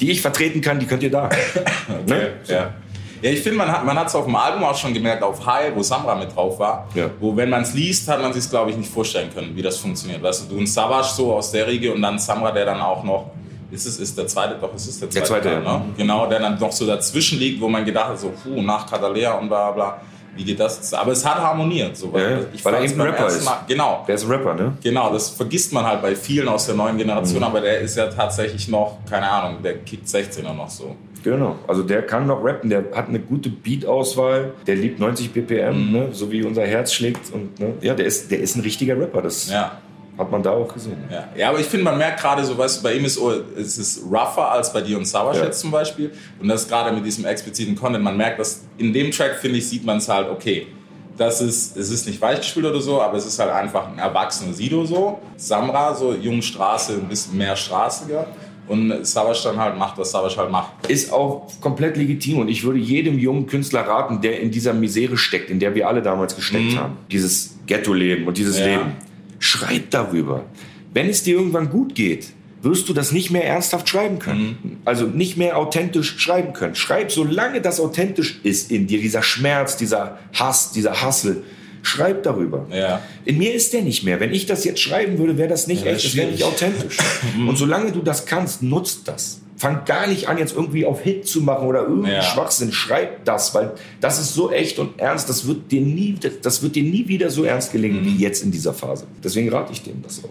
die 0.00 0.10
ich 0.10 0.20
vertreten 0.20 0.60
kann, 0.60 0.78
die 0.80 0.86
könnt 0.86 1.02
ihr 1.02 1.10
da. 1.10 1.28
ne? 2.06 2.32
Ja. 2.46 2.74
Ja, 3.22 3.30
ich 3.30 3.40
finde, 3.42 3.58
man 3.58 3.70
hat 3.70 3.84
man 3.84 3.98
hat's 3.98 4.14
auf 4.14 4.24
dem 4.24 4.34
Album 4.34 4.64
auch 4.64 4.74
schon 4.76 4.94
gemerkt, 4.94 5.22
auf 5.22 5.44
High, 5.44 5.72
wo 5.74 5.82
Samra 5.82 6.14
mit 6.14 6.34
drauf 6.34 6.58
war, 6.58 6.88
Ja. 6.94 7.10
wo, 7.20 7.36
wenn 7.36 7.50
man 7.50 7.62
es 7.62 7.74
liest, 7.74 8.08
hat 8.08 8.22
man 8.22 8.32
sich 8.32 8.48
glaube 8.48 8.70
ich, 8.70 8.78
nicht 8.78 8.90
vorstellen 8.90 9.28
können, 9.34 9.54
wie 9.54 9.60
das 9.60 9.76
funktioniert. 9.76 10.22
Weißt 10.22 10.44
du, 10.46 10.54
du 10.54 10.58
und 10.58 10.66
Savage 10.66 11.08
so 11.14 11.34
aus 11.34 11.52
der 11.52 11.66
Riege 11.66 11.92
und 11.92 12.00
dann 12.00 12.18
Samra, 12.18 12.50
der 12.50 12.64
dann 12.64 12.80
auch 12.80 13.04
noch, 13.04 13.30
ist 13.70 13.86
es 13.86 13.98
ist 13.98 14.16
der 14.18 14.26
zweite, 14.26 14.56
doch, 14.60 14.74
es 14.74 14.86
ist 14.86 15.00
der 15.02 15.10
zweite, 15.10 15.26
zweite, 15.26 15.48
Teil, 15.48 15.62
ne? 15.62 15.82
Genau, 15.96 16.26
der 16.28 16.40
dann 16.40 16.58
noch 16.58 16.72
so 16.72 16.86
dazwischen 16.86 17.38
liegt, 17.38 17.60
wo 17.60 17.68
man 17.68 17.84
gedacht 17.84 18.08
hat, 18.10 18.18
so, 18.20 18.32
puh, 18.42 18.60
nach 18.62 18.88
Katalea 18.90 19.34
und 19.34 19.48
bla 19.48 19.70
bla, 19.70 20.00
wie 20.36 20.44
geht 20.44 20.60
das 20.60 20.76
jetzt? 20.76 20.94
Aber 20.94 21.12
es 21.12 21.24
hat 21.26 21.38
harmoniert. 21.38 21.96
So, 21.96 22.12
Ja, 22.16 22.38
ich 22.54 22.64
Weil 22.64 22.74
er 22.74 22.82
eben 22.84 22.94
ein 23.00 23.06
Rapper 23.08 23.26
ist. 23.26 23.44
Mal, 23.44 23.58
genau, 23.66 24.04
Der 24.06 24.14
ist 24.14 24.24
ein 24.24 24.30
Rapper, 24.30 24.54
ne? 24.54 24.72
Genau, 24.82 25.12
das 25.12 25.28
vergisst 25.30 25.72
man 25.72 25.84
halt 25.84 26.02
bei 26.02 26.14
vielen 26.14 26.48
aus 26.48 26.66
der 26.66 26.74
neuen 26.76 26.94
Mhm. 26.94 26.98
Generation, 26.98 27.42
aber 27.42 27.60
der 27.60 27.80
ist 27.80 27.96
ja 27.96 28.06
tatsächlich 28.06 28.68
noch, 28.68 28.98
keine 29.08 29.28
Ahnung, 29.28 29.62
der 29.62 29.78
kickt 29.78 30.06
16er 30.06 30.52
noch 30.54 30.70
so. 30.70 30.94
Genau. 31.22 31.56
Also 31.68 31.82
der 31.82 32.02
kann 32.06 32.26
noch 32.26 32.42
rappen, 32.42 32.70
der 32.70 32.84
hat 32.94 33.08
eine 33.08 33.20
gute 33.20 33.50
Beat-Auswahl, 33.50 34.52
der 34.66 34.76
liebt 34.76 35.00
90 35.00 35.32
BPM, 35.32 35.86
Mhm. 35.88 35.92
ne? 35.92 36.08
so 36.12 36.30
wie 36.30 36.42
unser 36.44 36.62
Herz 36.66 36.92
schlägt. 36.94 37.30
Und, 37.32 37.58
ne? 37.60 37.74
Ja, 37.82 37.94
der 37.94 38.06
ist, 38.06 38.30
der 38.30 38.40
ist 38.40 38.56
ein 38.56 38.62
richtiger 38.62 38.98
Rapper. 38.98 39.22
Das 39.22 39.50
Ja. 39.50 39.72
Hat 40.20 40.30
man 40.30 40.42
da 40.42 40.50
auch 40.52 40.72
gesehen. 40.72 40.96
Ja, 41.10 41.28
ja 41.36 41.48
aber 41.48 41.58
ich 41.58 41.66
finde, 41.66 41.84
man 41.84 41.98
merkt 41.98 42.20
gerade 42.20 42.44
so, 42.44 42.56
weißt 42.56 42.78
du, 42.78 42.82
bei 42.84 42.94
ihm 42.94 43.04
ist 43.04 43.18
oh, 43.18 43.32
es 43.58 43.76
ist 43.78 44.02
rougher 44.04 44.50
als 44.52 44.72
bei 44.72 44.80
dir 44.82 44.96
und 44.98 45.06
Savage 45.06 45.38
Ja. 45.38 45.46
jetzt 45.46 45.60
zum 45.60 45.70
Beispiel. 45.72 46.12
Und 46.40 46.46
das 46.48 46.68
gerade 46.68 46.92
mit 46.92 47.04
diesem 47.04 47.24
expliziten 47.24 47.74
Content, 47.74 48.04
man 48.04 48.16
merkt, 48.16 48.38
dass 48.38 48.62
in 48.78 48.92
dem 48.92 49.10
Track, 49.10 49.38
finde 49.40 49.58
ich, 49.58 49.68
sieht 49.68 49.84
man 49.84 49.96
es 49.98 50.08
halt, 50.08 50.28
okay, 50.30 50.68
das 51.16 51.40
ist, 51.40 51.76
es 51.76 51.90
ist 51.90 52.06
nicht 52.06 52.20
weichgespült 52.22 52.64
oder 52.66 52.80
so, 52.80 53.02
aber 53.02 53.16
es 53.18 53.26
ist 53.26 53.38
halt 53.38 53.50
einfach 53.50 53.88
ein 53.88 53.98
erwachsener 53.98 54.54
Sido 54.54 54.84
so. 54.86 55.18
Samra, 55.36 55.94
so 55.94 56.14
junge 56.14 56.40
Straße, 56.42 56.94
ein 56.94 57.08
bisschen 57.08 57.36
mehr 57.36 57.56
straßiger. 57.56 58.26
Und 58.68 59.04
Savage 59.04 59.40
dann 59.44 59.58
halt 59.58 59.76
macht, 59.76 59.98
was 59.98 60.12
Savage 60.12 60.36
halt 60.36 60.50
macht. 60.52 60.70
Ist 60.88 61.12
auch 61.12 61.48
komplett 61.60 61.96
legitim 61.96 62.38
und 62.38 62.48
ich 62.48 62.62
würde 62.62 62.78
jedem 62.78 63.18
jungen 63.18 63.46
Künstler 63.48 63.80
raten, 63.80 64.20
der 64.20 64.40
in 64.40 64.52
dieser 64.52 64.72
Misere 64.72 65.16
steckt, 65.16 65.50
in 65.50 65.58
der 65.58 65.74
wir 65.74 65.88
alle 65.88 66.02
damals 66.02 66.36
gesteckt 66.36 66.76
haben. 66.76 66.96
Dieses 67.10 67.56
Ghetto-Leben 67.66 68.28
und 68.28 68.38
dieses 68.38 68.56
Mhm. 68.58 68.62
Ja. 68.62 68.68
Leben. 68.68 68.92
Schreib 69.40 69.90
darüber. 69.90 70.44
Wenn 70.94 71.08
es 71.08 71.24
dir 71.24 71.34
irgendwann 71.34 71.70
gut 71.70 71.96
geht, 71.96 72.28
wirst 72.62 72.88
du 72.88 72.92
das 72.92 73.10
nicht 73.10 73.30
mehr 73.30 73.44
ernsthaft 73.44 73.88
schreiben 73.88 74.18
können. 74.18 74.58
Mhm. 74.62 74.76
Also 74.84 75.06
nicht 75.06 75.36
mehr 75.36 75.56
authentisch 75.56 76.18
schreiben 76.18 76.52
können. 76.52 76.74
Schreib, 76.74 77.10
solange 77.10 77.60
das 77.60 77.80
authentisch 77.80 78.40
ist 78.42 78.70
in 78.70 78.86
dir, 78.86 79.00
dieser 79.00 79.22
Schmerz, 79.22 79.76
dieser 79.76 80.18
Hass, 80.34 80.72
dieser 80.72 81.02
Hassel. 81.02 81.42
Schreib 81.82 82.22
darüber. 82.24 82.66
Ja. 82.70 83.00
In 83.24 83.38
mir 83.38 83.54
ist 83.54 83.72
der 83.72 83.80
nicht 83.80 84.04
mehr. 84.04 84.20
Wenn 84.20 84.34
ich 84.34 84.44
das 84.44 84.64
jetzt 84.64 84.80
schreiben 84.80 85.16
würde, 85.18 85.38
wäre 85.38 85.48
das 85.48 85.66
nicht 85.66 85.84
Ja, 85.84 85.92
echt, 85.92 86.04
das 86.04 86.14
wäre 86.14 86.30
nicht 86.30 86.44
authentisch. 86.44 86.98
Und 87.38 87.56
solange 87.56 87.92
du 87.92 88.02
das 88.02 88.26
kannst, 88.26 88.62
nutzt 88.62 89.08
das. 89.08 89.40
Fang 89.60 89.84
gar 89.84 90.06
nicht 90.06 90.26
an, 90.26 90.38
jetzt 90.38 90.56
irgendwie 90.56 90.86
auf 90.86 91.02
Hit 91.02 91.28
zu 91.28 91.42
machen 91.42 91.66
oder 91.68 91.82
irgendeinen 91.82 92.14
Ja. 92.14 92.22
Schwachsinn. 92.22 92.72
Schreib 92.72 93.26
das, 93.26 93.54
weil 93.54 93.72
das 94.00 94.18
ist 94.18 94.32
so 94.32 94.50
echt 94.50 94.78
und 94.78 94.98
ernst. 94.98 95.28
Das 95.28 95.46
wird 95.46 95.70
dir 95.70 95.82
nie, 95.82 96.14
das 96.40 96.62
wird 96.62 96.76
dir 96.76 96.82
nie 96.82 97.06
wieder 97.08 97.28
so 97.28 97.44
ernst 97.44 97.70
gelingen 97.70 98.02
wie 98.02 98.16
jetzt 98.16 98.42
in 98.42 98.50
dieser 98.50 98.72
Phase. 98.72 99.06
Deswegen 99.22 99.50
rate 99.50 99.74
ich 99.74 99.82
dem 99.82 100.00
das 100.02 100.24
auch. 100.24 100.30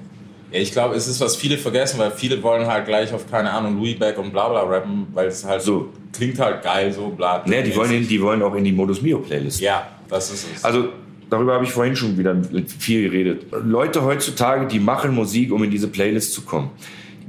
Ja, 0.52 0.60
ich 0.60 0.72
glaube, 0.72 0.96
es 0.96 1.08
ist, 1.08 1.22
was 1.22 1.36
viele 1.36 1.60
vergessen, 1.60 2.00
weil 2.00 2.10
viele 2.10 2.42
wollen 2.42 2.66
halt 2.66 2.88
gleich 2.88 3.14
auf, 3.14 3.30
keine 3.30 3.52
Ahnung, 3.52 3.78
Louis 3.78 4.00
Beck 4.00 4.18
und 4.18 4.32
bla 4.32 4.50
bla 4.50 4.64
rappen, 4.64 5.06
weil 5.14 5.28
es 5.28 5.46
halt 5.46 5.62
so, 5.62 5.90
klingt 6.12 6.40
halt 6.40 6.64
geil, 6.64 6.92
so 6.92 7.10
bla. 7.10 7.44
Ne, 7.46 7.62
die 7.62 7.76
wollen, 7.76 7.92
in, 7.94 8.08
die 8.08 8.20
wollen 8.20 8.42
auch 8.42 8.56
in 8.56 8.64
die 8.64 8.72
Modus 8.72 9.00
Mio 9.04 9.20
Playlist. 9.20 9.62
Ja, 9.62 9.90
das 10.10 10.32
ist 10.32 10.48
es. 10.56 10.66
Also 10.66 10.86
darüber 11.30 11.54
habe 11.54 11.66
ich 11.66 11.72
vorhin 11.72 11.96
schon 11.96 12.18
wieder 12.18 12.36
viel 12.80 13.04
geredet. 13.04 13.46
Leute 13.64 14.02
heutzutage, 14.04 14.66
die 14.66 14.80
machen 14.80 15.14
Musik, 15.14 15.52
um 15.52 15.64
in 15.64 15.70
diese 15.70 15.88
Playlist 15.88 16.34
zu 16.34 16.42
kommen. 16.42 16.72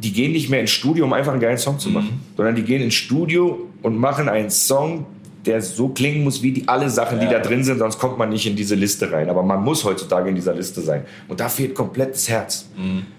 Die 0.02 0.12
gehen 0.12 0.32
nicht 0.32 0.48
mehr 0.48 0.60
ins 0.60 0.70
Studio, 0.70 1.04
um 1.04 1.12
einfach 1.12 1.32
einen 1.32 1.40
geilen 1.40 1.58
Song 1.58 1.78
zu 1.78 1.90
machen, 1.90 2.20
sondern 2.36 2.54
die 2.54 2.62
gehen 2.62 2.82
ins 2.82 2.94
Studio 2.94 3.68
und 3.82 3.96
machen 3.96 4.28
einen 4.28 4.50
Song, 4.50 5.06
der 5.46 5.62
so 5.62 5.88
klingen 5.88 6.22
muss 6.22 6.42
wie 6.42 6.52
die 6.52 6.68
alle 6.68 6.90
Sachen, 6.90 7.18
die 7.18 7.24
Ja. 7.26 7.32
da 7.32 7.38
drin 7.38 7.64
sind, 7.64 7.78
sonst 7.78 7.98
kommt 7.98 8.18
man 8.18 8.28
nicht 8.28 8.46
in 8.46 8.56
diese 8.56 8.74
Liste 8.74 9.10
rein. 9.10 9.30
Aber 9.30 9.42
man 9.42 9.64
muss 9.64 9.84
heutzutage 9.84 10.28
in 10.28 10.34
dieser 10.34 10.54
Liste 10.54 10.82
sein. 10.82 11.04
Und 11.28 11.40
da 11.40 11.48
fehlt 11.48 11.74
komplett 11.74 12.14
das 12.14 12.28
Herz. 12.28 12.66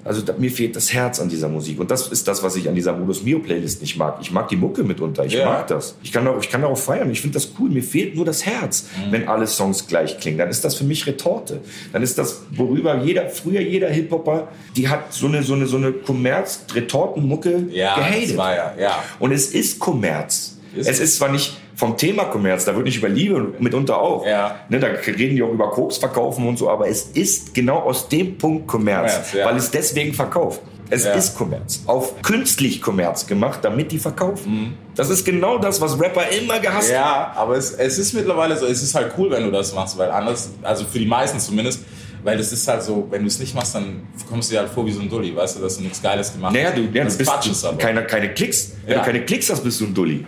Also 0.04 0.22
da, 0.22 0.34
mir 0.38 0.52
fehlt 0.52 0.76
das 0.76 0.94
Herz 0.94 1.20
an 1.20 1.30
dieser 1.30 1.50
Musik. 1.50 1.80
Und 1.80 1.90
das 1.90 2.08
ist 2.10 2.28
das, 2.28 2.44
was 2.44 2.56
ich 2.56 2.70
an 2.70 2.76
dieser 2.76 2.94
Modus 2.94 3.24
Mio 3.24 3.40
Playlist 3.40 3.82
nicht 3.82 3.98
mag. 3.98 4.18
Ich 4.22 4.32
mag 4.32 4.48
die 4.50 4.56
Mucke 4.56 4.84
mitunter. 4.84 5.26
Ich 5.26 5.34
Ja. 5.34 5.46
mag 5.46 5.68
das. 5.68 5.96
Ich 6.04 6.12
kann, 6.12 6.28
auch, 6.28 6.40
ich 6.40 6.50
kann 6.50 6.62
darauf 6.62 6.84
feiern. 6.84 7.10
Ich 7.12 7.22
finde 7.22 7.34
das 7.36 7.52
cool. 7.60 7.70
Mir 7.70 7.84
fehlt 7.84 8.16
nur 8.16 8.26
das 8.26 8.46
Herz, 8.46 8.86
wenn 9.10 9.28
alle 9.28 9.48
Songs 9.48 9.88
gleich 9.88 10.20
klingen. 10.20 10.38
Dann 10.38 10.50
ist 10.50 10.64
das 10.64 10.76
für 10.76 10.84
mich 10.84 11.08
Retorte. 11.08 11.62
Dann 11.92 12.04
ist 12.04 12.18
das, 12.18 12.42
worüber 12.52 12.98
jeder, 13.04 13.30
früher 13.30 13.62
jeder 13.62 13.90
Hip-Hopper, 13.90 14.48
die 14.76 14.88
hat 14.90 15.12
so 15.14 15.26
eine, 15.28 15.42
so 15.44 15.54
eine, 15.56 15.66
so 15.66 15.78
eine 15.78 15.92
Kommerz-Retorten-Mucke 15.92 17.66
ja, 17.72 17.96
gehatet. 17.96 18.36
ja, 18.38 18.74
ja. 18.80 19.04
Und 19.20 19.32
es 19.32 19.48
ist 19.48 19.80
Kommerz. 19.80 20.58
Ist 20.76 20.88
es? 20.88 21.00
ist 21.00 21.18
zwar 21.18 21.30
nicht 21.30 21.58
vom 21.76 21.98
Thema 21.98 22.26
Kommerz, 22.26 22.66
da 22.66 22.76
wird 22.76 22.86
nicht 22.86 22.98
über 22.98 23.10
Liebe 23.10 23.54
mitunter 23.60 24.00
auch. 24.02 24.26
Ja. 24.26 24.56
Ne, 24.70 24.80
da 24.80 24.88
reden 24.88 25.36
die 25.36 25.44
auch 25.44 25.52
über 25.52 25.70
Koks 25.72 25.98
verkaufen 25.98 26.48
und 26.48 26.58
so, 26.58 26.70
aber 26.70 26.88
es 26.88 27.04
ist 27.14 27.54
genau 27.54 27.80
aus 27.80 28.10
dem 28.10 28.38
Punkt 28.38 28.68
Kommerz, 28.68 29.34
ja. 29.34 29.46
weil 29.46 29.58
es 29.58 29.72
deswegen 29.72 30.14
verkauft. 30.14 30.62
Es 30.94 31.06
Ja. 31.06 31.14
ist 31.14 31.38
Kommerz. 31.38 31.84
Auf 31.88 32.22
künstlich 32.22 32.82
Kommerz 32.82 33.26
gemacht, 33.26 33.60
damit 33.62 33.94
die 33.94 33.98
verkaufen. 33.98 34.78
Das 34.96 35.10
ist 35.10 35.24
genau 35.24 35.58
das, 35.58 35.80
was 35.80 35.98
Rapper 35.98 36.30
immer 36.30 36.60
gehasst 36.60 36.90
haben. 36.94 36.96
Ja, 36.96 37.32
aber 37.38 37.56
es, 37.56 37.72
es 37.72 37.98
ist 37.98 38.14
mittlerweile 38.14 38.58
so, 38.58 38.66
es 38.66 38.84
ist 38.84 38.94
halt 38.94 39.14
cool, 39.18 39.32
wenn 39.32 39.44
du 39.46 39.52
das 39.52 39.74
machst, 39.74 39.98
weil 39.98 40.12
anders, 40.12 40.50
also 40.64 40.84
für 40.84 41.00
die 41.00 41.06
meisten 41.06 41.40
zumindest, 41.40 41.86
weil 42.24 42.40
es 42.40 42.52
ist 42.52 42.68
halt 42.68 42.84
so, 42.84 43.08
wenn 43.10 43.22
du 43.22 43.28
es 43.28 43.40
nicht 43.40 43.56
machst, 43.56 43.76
dann 43.76 44.08
kommst 44.30 44.50
du 44.50 44.54
dir 44.56 44.60
halt 44.62 44.70
vor 44.72 44.86
wie 44.86 44.92
so 44.92 45.02
ein 45.02 45.10
Dulli, 45.10 45.36
weißt 45.36 45.58
du, 45.58 45.62
dass 45.62 45.78
du 45.78 45.84
nichts 45.84 46.02
Geiles 46.02 46.32
gemacht 46.34 46.54
Naja, 46.54 46.70
hast. 46.70 46.78
du, 46.78 46.82
ja, 46.94 47.04
das 47.04 47.14
du 47.14 47.18
bist 47.20 47.32
Quatsch 47.32 47.66
aber. 47.66 47.78
keine, 47.78 48.04
keine 48.06 48.34
Klicks. 48.34 48.74
Wenn 48.86 48.94
Ja. 48.94 49.00
du 49.00 49.06
keine 49.06 49.26
Klicks 49.26 49.50
hast, 49.50 49.64
bist 49.64 49.80
du 49.82 49.86
ein 49.86 49.94
Dulli. 49.94 50.26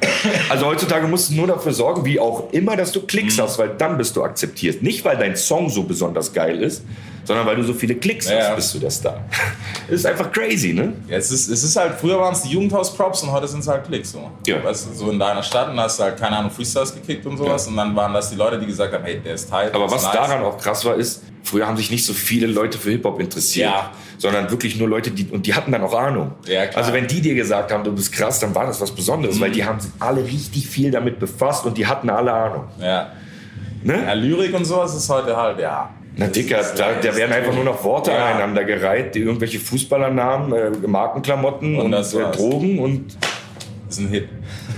Also 0.50 0.66
heutzutage 0.66 1.08
musst 1.08 1.30
du 1.30 1.36
nur 1.36 1.48
dafür 1.48 1.74
sorgen, 1.74 2.04
wie 2.06 2.20
auch 2.20 2.52
immer, 2.52 2.76
dass 2.76 2.92
du 2.92 3.02
Klicks 3.02 3.38
Mhm. 3.38 3.42
hast, 3.42 3.58
weil 3.60 3.70
dann 3.78 3.98
bist 3.98 4.16
du 4.16 4.24
akzeptiert. 4.24 4.82
Nicht, 4.82 5.04
weil 5.06 5.18
dein 5.18 5.36
Song 5.36 5.70
so 5.70 5.84
besonders 5.84 6.34
geil 6.34 6.62
ist, 6.62 6.84
sondern 7.26 7.46
weil 7.46 7.56
du 7.56 7.64
so 7.64 7.74
viele 7.74 7.96
Klicks 7.96 8.30
Ja, 8.30 8.50
hast, 8.50 8.56
bist 8.58 8.74
du 8.76 8.80
der 8.80 8.90
Star. 8.92 9.22
Das 9.88 9.96
ist 10.00 10.06
einfach 10.06 10.32
crazy, 10.32 10.74
ne? 10.74 10.94
Ja, 11.08 11.18
es, 11.18 11.32
ist, 11.32 11.48
es 11.50 11.64
ist 11.64 11.76
halt, 11.76 11.94
früher 12.00 12.20
waren 12.20 12.34
es 12.34 12.42
die 12.42 12.50
Jugendhaus-Props 12.50 13.24
und 13.24 13.32
heute 13.32 13.48
sind 13.48 13.62
es 13.62 13.68
halt 13.68 13.86
Klicks. 13.86 14.12
So. 14.12 14.30
Ja. 14.46 14.62
Weißt 14.64 14.88
du, 14.90 14.94
so 14.94 15.10
in 15.10 15.20
deiner 15.20 15.42
Stadt 15.44 15.70
und 15.70 15.80
hast 15.80 16.00
halt, 16.00 16.18
keine 16.18 16.38
Ahnung, 16.38 16.52
Freestyles 16.52 16.94
gekickt 16.94 17.26
und 17.26 17.38
sowas 17.38 17.66
Ja. 17.66 17.72
und 17.72 17.78
dann 17.78 17.96
waren 17.96 18.14
das 18.14 18.30
die 18.30 18.36
Leute, 18.36 18.60
die 18.60 18.66
gesagt 18.66 18.94
haben, 18.94 19.04
hey, 19.06 19.22
der 19.24 19.36
ist 19.36 19.50
tight. 19.50 19.74
Aber 19.74 19.90
was 19.90 20.04
nice. 20.04 20.12
daran 20.14 20.44
auch 20.44 20.58
krass 20.58 20.84
war, 20.84 20.96
ist, 20.96 21.22
früher 21.44 21.68
haben 21.68 21.78
sich 21.78 21.92
nicht 21.92 22.06
so 22.06 22.14
viele 22.14 22.48
Leute 22.48 22.78
für 22.78 22.90
Hip-Hop 22.92 23.20
interessiert, 23.20 23.70
Ja. 23.70 23.92
sondern 24.18 24.50
wirklich 24.50 24.78
nur 24.80 24.88
Leute, 24.88 25.12
die, 25.12 25.26
und 25.30 25.46
die 25.46 25.54
hatten 25.54 25.72
dann 25.72 25.84
auch 25.84 25.94
Ahnung. 25.94 26.32
Ja. 26.48 26.64
Mhm. 26.64 26.70
also 26.76 26.94
wenn 26.94 27.06
die 27.08 27.22
dir 27.22 27.36
gesagt 27.36 27.72
haben, 27.72 27.84
du 27.84 27.92
bist 27.94 28.12
krass, 28.12 28.40
dann 28.40 28.56
war 28.56 28.66
das 28.66 28.82
was 28.82 28.92
Besonderes, 28.92 29.40
weil 29.40 29.52
die 29.52 29.64
haben 29.66 29.80
sich 29.80 29.92
alle 30.00 30.24
richtig 30.24 30.68
viel 30.68 30.90
damit 30.92 31.20
befasst 31.20 31.66
und 31.66 31.78
die 31.78 31.86
hatten 31.86 32.10
alle 32.10 32.32
Ahnung. 32.34 32.66
Ja. 32.82 33.12
Ne? 33.84 34.02
ja, 34.06 34.14
Lyrik 34.14 34.54
und 34.56 34.66
sowas 34.66 34.96
ist 34.96 35.10
heute 35.10 35.36
halt, 35.36 35.60
ja. 35.60 35.90
Na 36.16 36.28
Dicker, 36.28 36.62
da, 36.78 36.92
da 37.02 37.10
ist- 37.10 37.18
werden 37.18 37.34
einfach 37.34 37.54
nur 37.54 37.64
noch 37.64 37.84
Worte 37.84 38.14
aneinander 38.14 38.64
gereiht, 38.64 39.16
die 39.16 39.20
irgendwelche 39.20 39.60
Fußballernamen, 39.60 40.54
äh, 40.54 40.88
Markenklamotten 40.88 41.76
Und 41.78 41.86
und, 41.86 41.92
das 41.92 42.14
äh. 42.14 42.24
Drogen 42.32 42.80
und 42.80 43.18
ist 43.94 44.00
ein 44.00 44.10
Hit. 44.10 44.28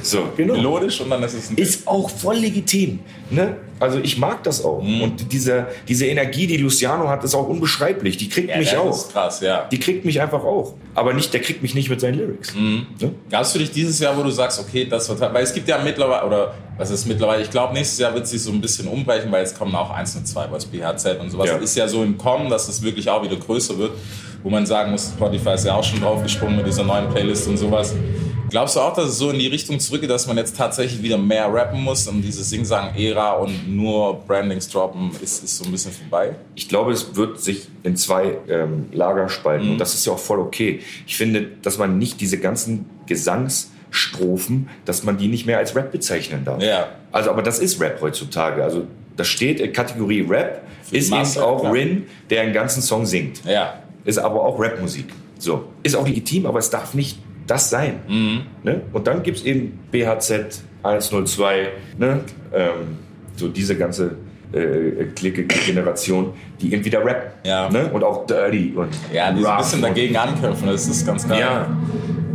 so. 0.02 0.24
Genau. 0.38 0.54
Melodisch 0.56 1.02
und 1.02 1.10
dann 1.10 1.24
ist 1.24 1.34
es 1.34 1.50
ein 1.50 1.58
Ist 1.58 1.88
auch 1.88 2.10
voll 2.10 2.38
legitim. 2.38 3.00
Ne? 3.30 3.58
Also 3.80 4.00
ich 4.00 4.18
mag 4.18 4.44
das 4.44 4.64
auch. 4.64 4.82
Mhm. 4.82 5.02
Und 5.02 5.32
diese, 5.34 5.68
diese 5.88 6.06
Energie, 6.06 6.48
die 6.48 6.58
Luciano 6.58 7.10
hat, 7.10 7.24
ist 7.24 7.36
auch 7.36 7.48
unbeschreiblich. 7.48 8.16
Die 8.18 8.30
kriegt 8.30 8.50
ja, 8.50 8.58
mich 8.58 8.70
das 8.72 8.80
auch. 8.80 8.92
ist 8.96 9.12
krass, 9.12 9.42
ja. 9.42 9.68
Die 9.72 9.80
kriegt 9.80 10.06
mich 10.06 10.22
einfach 10.22 10.44
auch. 10.44 10.76
Aber 10.94 11.14
nicht, 11.14 11.34
der 11.34 11.42
kriegt 11.42 11.62
mich 11.62 11.76
nicht 11.76 11.90
mit 11.90 12.00
seinen 12.00 12.18
Lyrics. 12.18 12.56
Mhm. 12.56 12.88
Ne? 13.02 13.12
Gab 13.30 13.42
es 13.42 13.52
für 13.52 13.60
dich 13.60 13.72
dieses 13.72 14.00
Jahr, 14.00 14.18
wo 14.18 14.24
du 14.24 14.30
sagst, 14.30 14.60
okay, 14.60 14.86
das 14.86 15.10
wird, 15.10 15.20
weil 15.20 15.44
es 15.44 15.54
gibt 15.54 15.68
ja 15.68 15.78
mittlerweile, 15.84 16.26
oder 16.26 16.54
was 16.78 16.90
ist 16.92 17.06
mittlerweile, 17.06 17.42
ich 17.44 17.50
glaube, 17.50 17.74
nächstes 17.74 18.00
Jahr 18.00 18.14
wird 18.14 18.28
sich 18.28 18.42
so 18.42 18.52
ein 18.52 18.62
bisschen 18.62 18.88
umbrechen, 18.88 19.32
weil 19.32 19.42
jetzt 19.42 19.58
kommen 19.58 19.76
auch 19.76 19.90
1 19.90 20.16
und 20.16 20.28
2, 20.28 20.48
was 20.52 20.66
BHZ 20.66 21.20
und 21.20 21.30
sowas 21.32 21.50
Ja. 21.50 21.58
ist 21.58 21.76
ja 21.76 21.88
so 21.88 22.04
im 22.04 22.18
Kommen, 22.18 22.50
dass 22.50 22.70
es 22.70 22.82
wirklich 22.82 23.10
auch 23.10 23.24
wieder 23.24 23.36
größer 23.36 23.78
wird, 23.78 23.92
wo 24.44 24.50
man 24.50 24.66
sagen 24.66 24.92
muss, 24.92 25.12
Spotify 25.18 25.54
ist 25.56 25.66
ja 25.66 25.76
auch 25.76 25.84
schon 25.84 26.00
draufgesprungen 26.00 26.58
mit 26.58 26.68
dieser 26.68 26.84
neuen 26.84 27.10
Playlist 27.10 27.48
und 27.48 27.58
sowas. 27.58 27.94
Glaubst 28.56 28.78
du 28.78 28.80
auch, 28.80 28.94
dass 28.94 29.10
es 29.10 29.18
so 29.18 29.32
in 29.32 29.40
die 29.40 29.48
Richtung 29.48 29.82
zurückgeht, 29.82 30.10
dass 30.10 30.28
man 30.28 30.38
jetzt 30.38 30.56
tatsächlich 30.56 31.04
wieder 31.04 31.18
mehr 31.18 31.54
rappen 31.54 31.84
muss 31.84 32.08
und 32.08 32.22
diese 32.22 32.42
Sing-Sang-Ära 32.42 33.34
und 33.34 33.76
nur 33.76 34.24
Brandings 34.26 34.70
droppen 34.70 35.12
ist, 35.22 35.44
ist 35.44 35.58
so 35.58 35.66
ein 35.66 35.72
bisschen 35.72 35.92
vorbei? 35.92 36.38
Ich 36.56 36.70
glaube, 36.70 36.94
es 36.94 37.18
wird 37.18 37.42
sich 37.42 37.68
in 37.84 37.98
zwei 37.98 38.38
ähm, 38.48 38.86
Lager 38.94 39.28
spalten. 39.28 39.66
Mhm. 39.66 39.72
Und 39.74 39.78
das 39.80 39.94
ist 39.94 40.06
ja 40.06 40.14
auch 40.14 40.20
voll 40.20 40.40
okay. 40.40 40.80
Ich 41.06 41.18
finde, 41.18 41.52
dass 41.64 41.78
man 41.78 41.98
nicht 41.98 42.22
diese 42.22 42.40
ganzen 42.40 42.86
Gesangsstrophen, 43.08 44.70
dass 44.86 45.04
man 45.04 45.18
die 45.18 45.28
nicht 45.28 45.46
mehr 45.46 45.58
als 45.58 45.76
Rap 45.76 45.92
bezeichnen 45.92 46.46
darf. 46.46 46.64
Ja. 46.64 46.88
Also, 47.12 47.32
aber 47.32 47.42
das 47.42 47.60
ist 47.60 47.82
Rap 47.82 48.00
heutzutage. 48.00 48.64
Also, 48.64 48.88
das 49.18 49.28
steht 49.28 49.60
in 49.60 49.74
Kategorie 49.74 50.22
Rap, 50.22 50.62
die 50.94 51.00
ist 51.00 51.10
Masse, 51.10 51.40
eben 51.40 51.46
auch 51.46 51.60
klar. 51.60 51.74
Rin, 51.74 52.06
der 52.30 52.44
einen 52.44 52.54
ganzen 52.54 52.82
Song 52.82 53.06
singt. 53.06 53.44
Ja. 53.44 53.82
Ist 54.06 54.18
aber 54.18 54.46
auch 54.46 54.58
Rapmusik. 54.58 55.08
So. 55.40 55.66
Ist 55.84 55.98
auch 55.98 56.08
legitim, 56.08 56.46
aber 56.46 56.60
es 56.60 56.70
darf 56.70 56.94
nicht 56.94 57.18
das 57.48 57.70
sein. 57.70 58.00
Mhm. 58.08 58.42
Ne? 58.64 58.82
Und 58.94 59.08
dann 59.08 59.24
gibt 59.24 59.38
es 59.38 59.44
eben 59.46 59.80
BHZ 59.92 60.62
102, 60.84 61.70
ne? 61.98 62.22
ähm, 62.54 62.98
so 63.36 63.48
diese 63.48 63.76
ganze 63.78 64.16
äh, 64.54 65.06
Clique-Generation, 65.16 66.34
die 66.62 66.74
eben 66.74 66.86
wieder 66.86 67.04
Rap. 67.04 67.34
Ja. 67.44 67.70
Ne? 67.70 67.90
Und 67.92 68.04
auch 68.04 68.26
Dirty 68.26 68.74
und 68.76 68.90
Ja, 69.14 69.32
die 69.32 69.42
so 69.42 69.48
ein 69.48 69.58
bisschen 69.58 69.82
dagegen 69.82 70.16
ankämpfen, 70.16 70.68
das 70.68 70.88
ist 70.88 71.06
ganz 71.06 71.28
geil. 71.28 71.40
Ja, 71.40 71.68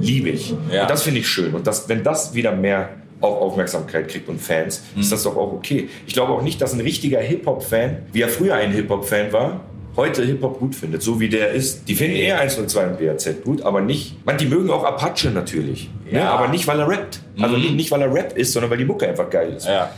liebe 0.00 0.30
ich. 0.30 0.54
Ja. 0.72 0.82
Und 0.82 0.90
das 0.90 1.02
finde 1.02 1.20
ich 1.20 1.28
schön. 1.28 1.54
Und 1.54 1.66
das, 1.66 1.88
wenn 1.88 2.02
das 2.02 2.34
wieder 2.34 2.54
mehr 2.54 2.90
auch 3.20 3.40
Aufmerksamkeit 3.42 4.08
kriegt 4.08 4.28
und 4.28 4.40
Fans, 4.40 4.82
Mhm. 4.94 5.00
ist 5.02 5.12
das 5.12 5.22
doch 5.24 5.36
auch 5.36 5.52
okay. 5.52 5.88
Ich 6.06 6.14
glaube 6.14 6.32
auch 6.32 6.42
nicht, 6.42 6.60
dass 6.62 6.72
ein 6.72 6.80
richtiger 6.80 7.20
Hip-Hop-Fan, 7.20 7.98
wie 8.12 8.22
er 8.22 8.28
früher 8.28 8.54
ein 8.54 8.72
Hip-Hop-Fan 8.72 9.32
war, 9.32 9.60
heute 10.00 10.24
Hip-Hop 10.24 10.58
gut 10.58 10.74
findet, 10.74 11.02
so 11.02 11.20
wie 11.20 11.28
der 11.28 11.50
ist. 11.52 11.86
Die 11.88 11.94
finden 11.94 12.16
eher 12.16 12.38
102 12.40 12.86
und 12.86 12.98
BAZ 12.98 13.28
gut, 13.44 13.62
aber 13.62 13.80
nicht. 13.80 14.24
Man, 14.26 14.36
die 14.38 14.46
mögen 14.46 14.70
auch 14.70 14.84
Apache 14.84 15.30
natürlich. 15.30 15.90
Ne? 16.10 16.18
Ja. 16.18 16.30
Aber 16.30 16.48
nicht, 16.48 16.66
weil 16.66 16.80
er 16.80 16.88
rappt. 16.88 17.20
Also 17.40 17.56
Mhm. 17.56 17.62
nicht, 17.62 17.74
nicht, 17.76 17.90
weil 17.90 18.02
er 18.02 18.12
Rap 18.12 18.36
ist, 18.36 18.52
sondern 18.52 18.70
weil 18.70 18.78
die 18.78 18.84
Mucke 18.84 19.06
einfach 19.08 19.28
geil 19.30 19.52
ist. 19.56 19.66
Ja. 19.66 19.90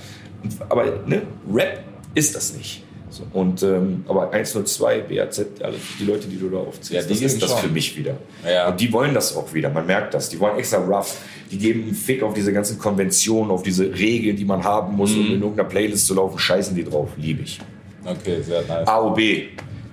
Aber 0.68 0.84
ne, 1.06 1.22
Rap 1.52 1.80
ist 2.14 2.34
das 2.34 2.54
nicht. 2.56 2.82
So, 3.10 3.24
und, 3.34 3.62
ähm, 3.62 4.04
aber 4.08 4.30
102, 4.32 5.00
BAZ, 5.02 5.44
alle 5.62 5.74
die 6.00 6.04
Leute, 6.04 6.26
die 6.28 6.38
du 6.38 6.48
da 6.48 6.56
aufziehst, 6.58 6.92
Ja, 6.92 7.02
die 7.02 7.08
das 7.10 7.20
ist 7.20 7.42
das 7.42 7.50
schon. 7.50 7.60
für 7.60 7.68
mich 7.68 7.96
wieder. 7.96 8.16
Ja. 8.50 8.68
Und 8.70 8.80
die 8.80 8.90
wollen 8.92 9.12
das 9.14 9.36
auch 9.36 9.52
wieder. 9.52 9.68
Man 9.68 9.86
merkt 9.86 10.14
das. 10.14 10.30
Die 10.30 10.40
wollen 10.40 10.56
extra 10.58 10.78
rough. 10.78 11.18
Die 11.50 11.58
geben 11.58 11.82
einen 11.82 11.94
Fick 11.94 12.22
auf 12.22 12.32
diese 12.32 12.52
ganzen 12.54 12.78
Konventionen, 12.78 13.50
auf 13.50 13.62
diese 13.62 13.84
Regeln, 13.92 14.36
die 14.36 14.46
man 14.46 14.64
haben 14.64 14.96
muss, 14.96 15.10
Mhm. 15.12 15.18
um 15.20 15.26
in 15.26 15.40
irgendeiner 15.42 15.68
Playlist 15.68 16.06
zu 16.06 16.14
laufen. 16.14 16.38
Scheißen 16.38 16.74
die 16.74 16.84
drauf. 16.84 17.10
Liebe 17.18 17.42
ich. 17.42 17.60
Okay, 18.04 18.40
sehr 18.42 18.62
nice. 18.66 18.88
AOB. 18.88 19.20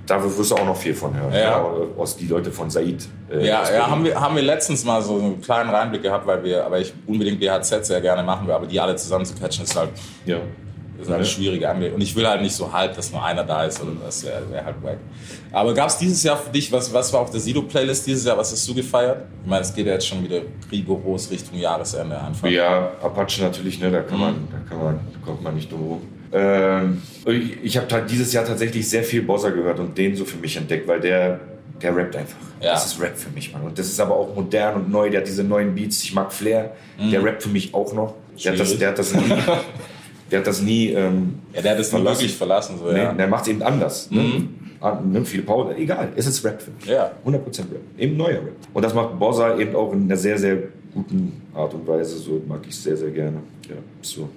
Da 0.10 0.24
wirst 0.24 0.52
du 0.52 0.56
auch 0.56 0.66
noch 0.66 0.76
viel 0.76 0.94
von 0.96 1.14
hören. 1.16 1.34
Ja. 1.34 1.64
aus 1.98 2.18
die 2.18 2.28
Leute 2.28 2.52
von 2.52 2.70
Said. 2.70 3.08
äh, 3.32 3.46
Ja, 3.48 3.64
ja 3.72 3.90
haben, 3.90 4.04
wir, 4.04 4.20
haben 4.20 4.36
wir 4.36 4.44
letztens 4.44 4.84
mal 4.84 5.02
so 5.02 5.16
einen 5.20 5.42
kleinen 5.42 5.70
Reinblick 5.70 6.02
gehabt, 6.04 6.26
weil 6.26 6.44
wir, 6.44 6.66
aber 6.66 6.80
ich 6.80 6.94
unbedingt 7.06 7.40
BHZ 7.40 7.86
sehr 7.86 8.02
gerne 8.02 8.24
machen 8.24 8.48
will, 8.48 8.54
aber 8.54 8.66
die 8.66 8.80
alle 8.80 8.96
zusammen 8.96 9.26
zu 9.26 9.36
catchen 9.36 9.64
ist 9.66 9.76
halt, 9.76 9.90
Ja. 10.26 10.38
ist 11.00 11.08
halt 11.08 11.18
eine 11.18 11.26
schwierige 11.26 11.70
Angelegenheit. 11.70 11.96
Und 11.96 12.02
ich 12.02 12.16
will 12.16 12.28
halt 12.28 12.42
nicht 12.42 12.56
so 12.56 12.72
halb, 12.74 12.96
dass 12.96 13.12
nur 13.12 13.24
einer 13.24 13.44
da 13.44 13.66
ist, 13.66 13.78
sondern 13.78 14.00
das 14.04 14.26
wäre 14.26 14.50
wär 14.50 14.66
halt 14.66 14.76
wack. 14.82 14.98
Aber 15.52 15.74
gab 15.74 15.90
es 15.90 15.98
dieses 15.98 16.24
Jahr 16.24 16.38
für 16.38 16.50
dich, 16.52 16.72
was, 16.72 16.92
was 16.94 17.14
war 17.14 17.22
auf 17.22 17.30
der 17.32 17.40
Sido-Playlist 17.40 18.08
dieses 18.08 18.26
Jahr, 18.26 18.38
was 18.38 18.52
hast 18.52 18.68
du 18.68 18.74
gefeiert? 18.74 19.26
Ich 19.44 19.50
meine, 19.50 19.62
es 19.62 19.74
geht 19.74 19.86
ja 19.86 19.94
jetzt 19.94 20.08
schon 20.08 20.24
wieder 20.24 20.42
rigoros 20.72 21.30
Richtung 21.32 21.58
Jahresende 21.58 22.20
einfach. 22.20 22.48
Ja, 22.48 22.92
Apache 23.02 23.42
natürlich, 23.44 23.80
ne, 23.80 23.92
da 23.92 24.02
kann 24.02 24.20
man, 24.20 24.48
da 24.52 24.58
kann 24.70 24.84
man, 24.84 25.00
da 25.14 25.26
kommt 25.26 25.44
man 25.44 25.56
nicht 25.56 25.72
drum 25.72 25.82
rum. 25.82 26.02
Ähm, 26.32 27.02
ich 27.26 27.58
ich 27.64 27.78
habe 27.78 28.06
dieses 28.10 28.32
Jahr 28.34 28.46
tatsächlich 28.46 28.88
sehr 28.90 29.04
viel 29.04 29.22
Bossa 29.24 29.50
gehört 29.50 29.80
und 29.80 29.98
den 29.98 30.16
so 30.16 30.26
für 30.26 30.38
mich 30.38 30.56
entdeckt, 30.58 30.88
weil 30.88 31.00
der, 31.00 31.40
der 31.82 31.96
rappt 31.96 32.16
einfach. 32.16 32.38
Ja. 32.62 32.74
Das 32.74 32.86
ist 32.88 33.02
Rap 33.02 33.18
für 33.18 33.30
mich, 33.32 33.52
Mann. 33.54 33.64
Und 33.64 33.80
das 33.80 33.88
ist 33.88 34.00
aber 34.00 34.16
auch 34.16 34.36
modern 34.36 34.76
und 34.76 34.92
neu. 34.92 35.10
Der 35.10 35.22
hat 35.22 35.28
diese 35.28 35.44
neuen 35.44 35.74
Beats. 35.74 36.04
Ich 36.04 36.14
mag 36.14 36.32
Flair. 36.32 36.72
Der 37.12 37.24
rappt 37.24 37.44
für 37.44 37.50
mich 37.50 37.74
auch 37.74 37.94
noch. 37.94 38.16
Der 38.44 38.52
hat 38.52 38.60
das, 38.60 38.78
der 38.78 38.90
hat 38.90 39.00
das 39.00 39.14
nie, 39.14 39.22
der 40.32 40.40
hat 40.40 40.48
das 40.48 40.62
nie, 40.62 40.88
ähm, 40.90 41.40
Ja, 41.54 41.62
der 41.62 41.72
hat 41.72 41.78
nie 41.80 41.84
Verlassen. 41.86 42.20
wirklich 42.20 42.36
verlassen. 42.38 42.78
So, 42.78 42.92
nee, 42.92 43.00
ja. 43.00 43.14
der 43.14 43.28
macht 43.28 43.44
es 43.44 43.48
eben 43.50 43.62
anders. 43.64 44.12
Ne? 44.12 44.48
Ah, 44.82 45.00
Ne? 45.04 45.26
Viele 45.26 45.44
Pause, 45.44 45.76
egal. 45.78 46.10
Es 46.16 46.26
ist 46.28 46.44
Rap 46.46 46.62
für 46.62 46.72
mich. 46.72 46.86
Ja. 46.86 47.12
100% 47.26 47.36
Rap. 47.60 47.82
Eben 47.98 48.16
neuer 48.18 48.36
Rap. 48.36 48.56
Und 48.74 48.84
das 48.84 48.94
macht 48.94 49.18
Bossa 49.18 49.58
eben 49.58 49.76
auch 49.76 49.92
in 49.94 50.04
einer 50.04 50.16
sehr, 50.18 50.38
sehr 50.38 50.58
guten 50.94 51.42
Art 51.54 51.74
und 51.74 51.88
Weise. 51.88 52.18
So 52.18 52.42
mag 52.48 52.60
ich 52.68 52.76
sehr, 52.76 52.96
sehr 52.98 53.10
gerne. 53.12 53.38
Ja, 53.68 53.76
so. 54.02 54.30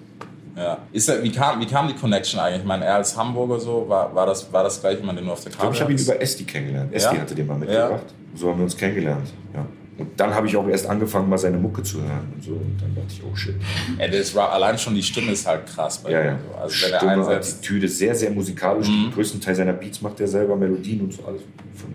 Ja. 0.57 0.79
Ist 0.93 1.09
er, 1.09 1.23
wie, 1.23 1.33
kam, 1.33 1.61
wie 1.61 1.67
kam 1.67 1.89
die 1.89 1.95
Connection 1.95 2.39
eigentlich? 2.41 2.61
Ich 2.61 2.67
meine, 2.67 2.85
er 2.85 2.97
als 2.97 3.17
Hamburger 3.17 3.59
so, 3.59 3.87
war, 3.89 4.15
war, 4.15 4.27
das, 4.27 4.53
war 4.53 4.65
das 4.65 4.81
gleich 4.81 4.99
jemand, 4.99 5.19
den 5.19 5.27
du 5.27 5.33
auf 5.33 5.41
der 5.41 5.51
Ich 5.51 5.59
glaube, 5.59 5.75
Karte 5.75 5.77
ich 5.77 5.83
habe 5.83 5.93
ihn 5.93 5.99
über 5.99 6.21
Esti 6.23 6.45
kennengelernt. 6.45 6.95
Esti 6.95 7.15
Ja? 7.15 7.21
hatte 7.23 7.35
den 7.35 7.47
mal 7.47 7.59
mitgebracht. 7.59 8.05
So 8.35 8.51
haben 8.51 8.59
wir 8.59 8.65
uns 8.65 8.77
kennengelernt. 8.77 9.29
Ja. 9.55 9.67
Und 9.99 10.09
dann 10.19 10.35
habe 10.35 10.47
ich 10.47 10.57
auch 10.57 10.67
erst 10.69 10.87
angefangen, 10.87 11.29
mal 11.29 11.37
seine 11.37 11.59
Mucke 11.59 11.83
zu 11.83 12.01
hören 12.01 12.33
und 12.35 12.43
so. 12.43 12.53
Und 12.53 12.77
dann 12.81 12.95
dachte 12.95 13.09
ich, 13.11 13.23
oh 13.23 13.37
shit. 13.37 13.55
Ja, 13.99 14.09
das 14.09 14.35
war, 14.35 14.51
allein 14.51 14.79
schon 14.79 14.95
die 14.95 15.03
Stimme 15.03 15.33
ist 15.33 15.47
halt 15.47 15.67
krass 15.67 15.99
bei 15.99 16.11
Ja, 16.11 16.21
ihm 16.21 16.27
ja. 16.27 16.39
so. 16.39 16.59
Also 16.59 16.87
wenn 16.87 16.93
er 16.93 16.99
Stimme, 16.99 17.13
einsetzt. 17.13 17.59
Attitüde, 17.59 17.89
sehr, 17.89 18.15
sehr 18.15 18.31
musikalisch. 18.31 18.89
Mhm. 18.89 19.05
Den 19.05 19.13
größten 19.13 19.41
Teil 19.41 19.55
seiner 19.55 19.75
Beats 19.75 20.01
macht 20.01 20.19
er 20.21 20.29
selber, 20.29 20.57
Melodien 20.57 21.03
und 21.03 21.13
so 21.13 21.25
alles 21.25 21.43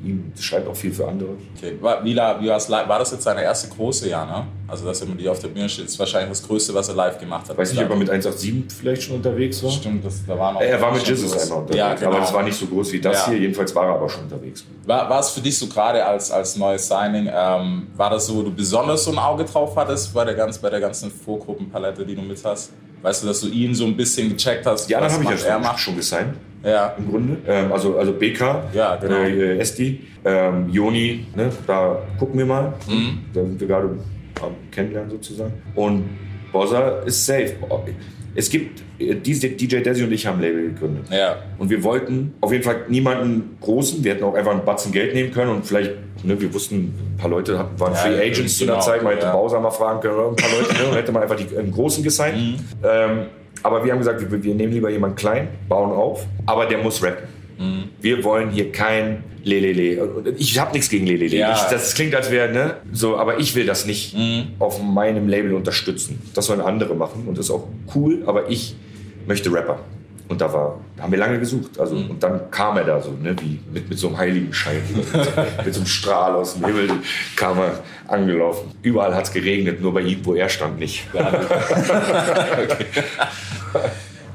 ihm. 0.08 0.32
Schreibt 0.40 0.68
auch 0.68 0.76
viel 0.76 0.92
für 0.92 1.08
andere. 1.08 1.30
Okay. 1.58 1.78
War, 1.82 2.04
wie, 2.04 2.16
war 2.16 3.00
das 3.00 3.12
jetzt 3.12 3.24
seine 3.24 3.44
erste 3.44 3.70
große 3.70 4.10
Jahr, 4.10 4.26
ne? 4.26 4.48
Also 4.68 4.86
dass 4.86 5.00
er 5.02 5.08
mit 5.08 5.22
dir 5.22 5.32
auf 5.32 5.40
der 5.40 5.48
Bühne 5.48 5.70
steht, 5.70 5.86
ist 5.86 5.98
wahrscheinlich 5.98 6.30
das 6.30 6.46
Größte, 6.46 6.74
was 6.74 6.90
er 6.90 6.96
live 6.96 7.18
gemacht 7.20 7.48
hat. 7.48 7.58
Weiß 7.58 7.72
nicht, 7.72 7.82
ob 7.84 7.90
er 7.90 7.96
mit 7.96 8.10
187 8.10 8.78
vielleicht 8.78 9.04
schon 9.04 9.16
unterwegs 9.16 9.64
war. 9.64 9.72
Stimmt, 9.72 10.06
das, 10.06 10.26
da 10.26 10.38
war 10.38 10.54
noch. 10.54 10.62
Er 10.62 10.82
war 10.82 10.92
mit 10.92 11.08
Jesus 11.08 11.32
einmal 11.38 11.60
unterwegs. 11.60 11.78
Ja, 11.78 11.94
genau. 11.94 12.12
Aber 12.12 12.20
das 12.20 12.34
war 12.34 12.44
nicht 12.44 12.58
so 12.58 12.66
groß 12.66 12.92
wie 12.92 13.00
das 13.00 13.26
Ja. 13.26 13.30
hier. 13.30 13.40
Jedenfalls 13.40 13.74
war 13.74 13.86
er 13.86 13.96
aber 13.96 14.10
schon 14.10 14.24
unterwegs. 14.24 14.66
War, 14.86 15.10
war 15.10 15.20
es 15.20 15.30
für 15.30 15.42
dich 15.42 15.58
so 15.58 15.68
gerade 15.68 16.06
als, 16.06 16.32
als 16.32 16.58
neues 16.58 16.88
Signing, 16.88 17.30
ähm, 17.34 17.88
war 17.96 18.10
das 18.10 18.28
so, 18.28 18.36
wo 18.36 18.42
du 18.44 18.52
besonders 18.52 19.04
so 19.06 19.12
ein 19.12 19.20
Auge 19.20 19.46
drauf 19.46 19.76
hattest 19.76 20.14
bei 20.14 20.26
der, 20.26 20.34
ganz, 20.36 20.58
bei 20.58 20.70
der 20.70 20.82
ganzen 20.82 21.12
Vorgruppenpalette, 21.12 22.06
die 22.06 22.16
du 22.16 22.22
mit 22.22 22.44
hast? 22.44 22.72
Weißt 23.02 23.24
du, 23.24 23.28
dass 23.28 23.42
du 23.42 23.48
ihn 23.48 23.74
so 23.76 23.86
ein 23.86 23.96
bisschen 23.96 24.30
gecheckt 24.30 24.66
hast? 24.66 24.94
Anderen 24.94 25.14
was 25.14 25.24
habe 25.26 25.36
ich 25.36 25.42
ja 25.44 25.48
er 25.50 25.60
macht? 25.60 25.80
schon 25.80 25.96
gesigned. 25.96 26.34
Ja. 26.64 26.96
im 26.98 27.10
Grunde. 27.10 27.38
Ähm, 27.48 27.72
also, 27.72 27.98
also 27.98 28.14
BK, 28.14 28.64
Ja, 28.74 28.96
genau. 28.96 29.16
äh, 29.16 29.58
Esti, 29.60 30.02
ähm, 30.26 30.70
Joni, 30.70 31.26
ne, 31.36 31.50
da 31.66 32.02
gucken 32.20 32.38
wir 32.38 32.46
mal. 32.46 32.74
Mhm. 32.88 33.20
Da 33.34 33.42
sind 33.42 33.60
wir 33.60 33.68
gerade 33.68 33.90
am 34.42 34.52
Kennenlernen 34.72 35.10
sozusagen. 35.12 35.54
Und 35.76 36.04
Bossa 36.52 37.00
ist 37.06 37.26
safe. 37.26 37.54
es 38.36 38.50
gibt, 38.50 38.84
äh, 39.00 39.16
DJ, 39.16 39.82
Desi 39.82 40.04
und 40.04 40.12
ich 40.12 40.26
haben 40.28 40.38
ein 40.38 40.42
Label 40.42 40.64
gegründet. 40.70 41.06
Ja. 41.12 41.38
Und 41.58 41.70
wir 41.70 41.84
wollten 41.84 42.34
auf 42.42 42.52
jeden 42.52 42.64
Fall 42.64 42.86
niemanden 42.88 43.58
großen. 43.62 44.04
Wir 44.04 44.14
hätten 44.14 44.24
auch 44.24 44.36
einfach 44.36 44.52
einen 44.52 44.66
Batzen 44.66 44.92
Geld 44.92 45.14
nehmen 45.14 45.32
können 45.32 45.52
und 45.52 45.66
vielleicht, 45.66 45.92
ne, 46.24 46.40
wir 46.40 46.54
wussten, 46.54 46.76
ein 47.14 47.18
paar 47.18 47.30
Leute 47.30 47.54
waren 47.78 47.94
Ja, 47.94 47.98
Free 48.00 48.30
Agents 48.30 48.58
zu 48.58 48.66
der 48.66 48.76
genau, 48.76 48.86
Zeit. 48.86 49.04
Man 49.04 49.14
hätte 49.14 49.26
ja. 49.28 49.32
Bowser 49.34 49.60
mal 49.60 49.72
fragen 49.72 50.02
können 50.02 50.16
oder 50.16 50.30
ein 50.30 50.36
paar 50.36 50.50
Leute. 50.52 50.74
Ne, 50.74 50.90
und 50.90 50.96
hätte 50.96 51.12
man 51.12 51.24
einfach 51.24 51.36
die, 51.36 51.58
einen 51.58 51.72
großen 51.72 52.04
gesigned. 52.04 52.38
Mhm. 52.38 52.56
Ähm, 52.84 53.20
aber 53.68 53.84
wir 53.84 53.92
haben 53.92 54.00
gesagt, 54.00 54.20
wir, 54.22 54.44
wir 54.44 54.56
nehmen 54.56 54.74
lieber 54.74 54.90
jemanden 54.90 55.16
klein, 55.16 55.48
bauen 55.70 55.92
auf, 55.92 56.26
aber 56.46 56.66
der 56.66 56.80
muss 56.80 57.04
rappen. 57.04 57.28
Mhm. 57.60 57.84
Wir 58.02 58.24
wollen 58.24 58.50
hier 58.52 58.72
kein 58.72 59.24
Lelele. 59.44 60.34
Ich 60.38 60.60
habe 60.60 60.74
nichts 60.74 60.90
gegen 60.90 61.06
Lelele. 61.08 61.36
Ja. 61.38 61.54
Ich, 61.54 61.62
das 61.64 61.94
klingt, 61.96 62.14
als 62.16 62.30
wäre, 62.32 62.52
ne? 62.52 62.76
So, 62.92 63.18
aber 63.18 63.40
ich 63.40 63.56
will 63.56 63.66
das 63.66 63.86
nicht 63.86 64.16
Mhm. 64.16 64.48
auf 64.60 64.82
meinem 64.82 65.28
Label 65.28 65.54
unterstützen. 65.54 66.22
Das 66.34 66.46
sollen 66.48 66.62
andere 66.62 66.96
machen 66.96 67.24
und 67.28 67.38
das 67.38 67.46
ist 67.46 67.52
auch 67.52 67.68
cool, 67.96 68.24
aber 68.26 68.50
ich 68.50 68.76
möchte 69.28 69.52
Rapper. 69.52 69.80
Und 70.30 70.42
da 70.42 70.52
war, 70.52 70.82
haben 71.00 71.10
wir 71.14 71.20
lange 71.20 71.40
gesucht. 71.40 71.80
Also, 71.80 71.96
Mhm. 71.96 72.10
und 72.12 72.22
dann 72.22 72.52
kam 72.52 72.76
er 72.78 72.84
da 72.84 73.02
so, 73.02 73.12
ne, 73.12 73.34
wie 73.42 73.60
mit, 73.74 73.90
mit 73.90 73.98
so 73.98 74.08
einem 74.10 74.18
Heiligenschein, 74.18 74.82
mit 75.66 75.74
so 75.74 75.80
einem 75.80 75.88
Strahl 75.88 76.34
aus 76.36 76.56
dem 76.56 76.66
Himmel 76.66 76.90
kam 77.38 77.58
er 77.60 77.80
angelaufen. 78.10 78.72
Überall 78.82 79.16
hat 79.16 79.24
es 79.24 79.32
geregnet, 79.32 79.82
nur 79.82 79.94
bei 79.94 80.02
ihm, 80.02 80.20
wo 80.24 80.34
er 80.36 80.50
stand, 80.50 80.80
nicht. 80.80 81.08
Okay, 81.18 82.86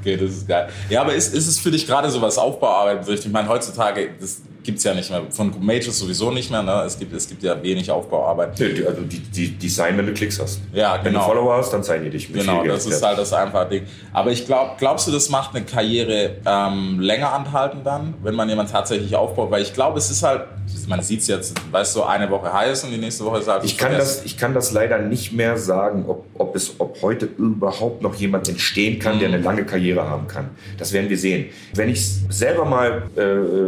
das 0.04 0.30
ist 0.30 0.48
geil. 0.48 0.68
Ja, 0.88 1.02
aber 1.02 1.14
ist, 1.14 1.34
ist 1.34 1.46
es 1.46 1.58
für 1.58 1.70
dich 1.70 1.86
gerade 1.86 2.10
so 2.10 2.20
was 2.20 2.38
Aufbauarbeit? 2.38 3.08
Ich 3.08 3.28
meine, 3.28 3.48
heutzutage, 3.48 4.10
das 4.20 4.40
gibt's 4.64 4.84
ja 4.84 4.94
nicht 4.94 5.10
mehr. 5.10 5.22
Von 5.30 5.52
Majors 5.60 5.98
sowieso 5.98 6.30
nicht 6.30 6.50
mehr. 6.50 6.62
Ne? 6.62 6.82
Es, 6.86 6.98
gibt, 6.98 7.12
es 7.12 7.28
gibt 7.28 7.42
ja 7.42 7.60
wenig 7.62 7.90
Aufbauarbeit. 7.90 8.58
Die- 8.58 8.86
Also 8.86 9.02
die, 9.02 9.18
die, 9.20 9.48
die 9.50 9.68
sign, 9.68 9.96
wenn 9.98 10.06
du 10.06 10.12
Klicks 10.14 10.40
hast. 10.40 10.60
Ja, 10.72 10.94
Wenn 10.96 11.12
du 11.12 11.18
genau. 11.18 11.26
Follower 11.26 11.56
hast, 11.56 11.72
dann 11.72 11.82
sign 11.82 12.04
die 12.04 12.10
dich. 12.10 12.28
mit 12.30 12.40
Genau, 12.40 12.64
das 12.64 12.86
ist 12.86 13.02
halt 13.04 13.18
das 13.18 13.32
einfache 13.32 13.68
Ding. 13.68 13.82
Aber 14.12 14.30
ich 14.30 14.46
glaube, 14.46 14.72
glaubst 14.78 15.06
du, 15.06 15.12
das 15.12 15.28
macht 15.28 15.54
eine 15.54 15.64
Karriere 15.64 16.36
ähm, 16.46 17.00
länger 17.00 17.32
anhalten 17.32 17.80
dann, 17.84 18.14
wenn 18.22 18.34
man 18.34 18.48
jemand 18.48 18.70
tatsächlich 18.70 19.14
aufbaut? 19.16 19.50
Weil 19.50 19.62
ich 19.62 19.72
glaube, 19.74 19.98
es 19.98 20.10
ist 20.10 20.22
halt, 20.22 20.42
man 20.88 21.02
sieht 21.02 21.20
es 21.20 21.26
jetzt, 21.26 21.54
weißt 21.70 21.96
du, 21.96 22.02
eine 22.04 22.30
Woche 22.30 22.52
heiß 22.52 22.84
und 22.84 22.90
die 22.92 22.98
nächste 22.98 23.24
Woche 23.24 23.38
ist 23.40 23.48
halt. 23.48 23.64
Ich 23.64 23.76
kann, 23.76 23.92
das, 23.92 24.24
ich 24.24 24.36
kann 24.38 24.54
das 24.54 24.72
leider 24.72 24.98
nicht 24.98 25.32
mehr 25.32 25.56
sagen, 25.58 26.04
ob, 26.08 26.24
ob, 26.38 26.54
es, 26.56 26.74
ob 26.78 27.00
heute 27.02 27.26
überhaupt 27.26 28.02
noch 28.02 28.14
jemand 28.14 28.48
entstehen 28.48 28.98
kann, 28.98 29.18
der 29.18 29.28
eine 29.28 29.38
Mhm. 29.38 29.44
lange 29.44 29.64
Karriere 29.64 30.08
haben 30.08 30.26
kann. 30.28 30.50
Das 30.78 30.92
werden 30.92 31.08
wir 31.10 31.18
sehen. 31.18 31.46
Wenn 31.74 31.88
ich 31.88 31.98
es 31.98 32.20
selber 32.30 32.64
mal 32.64 33.02
äh, 33.16 33.22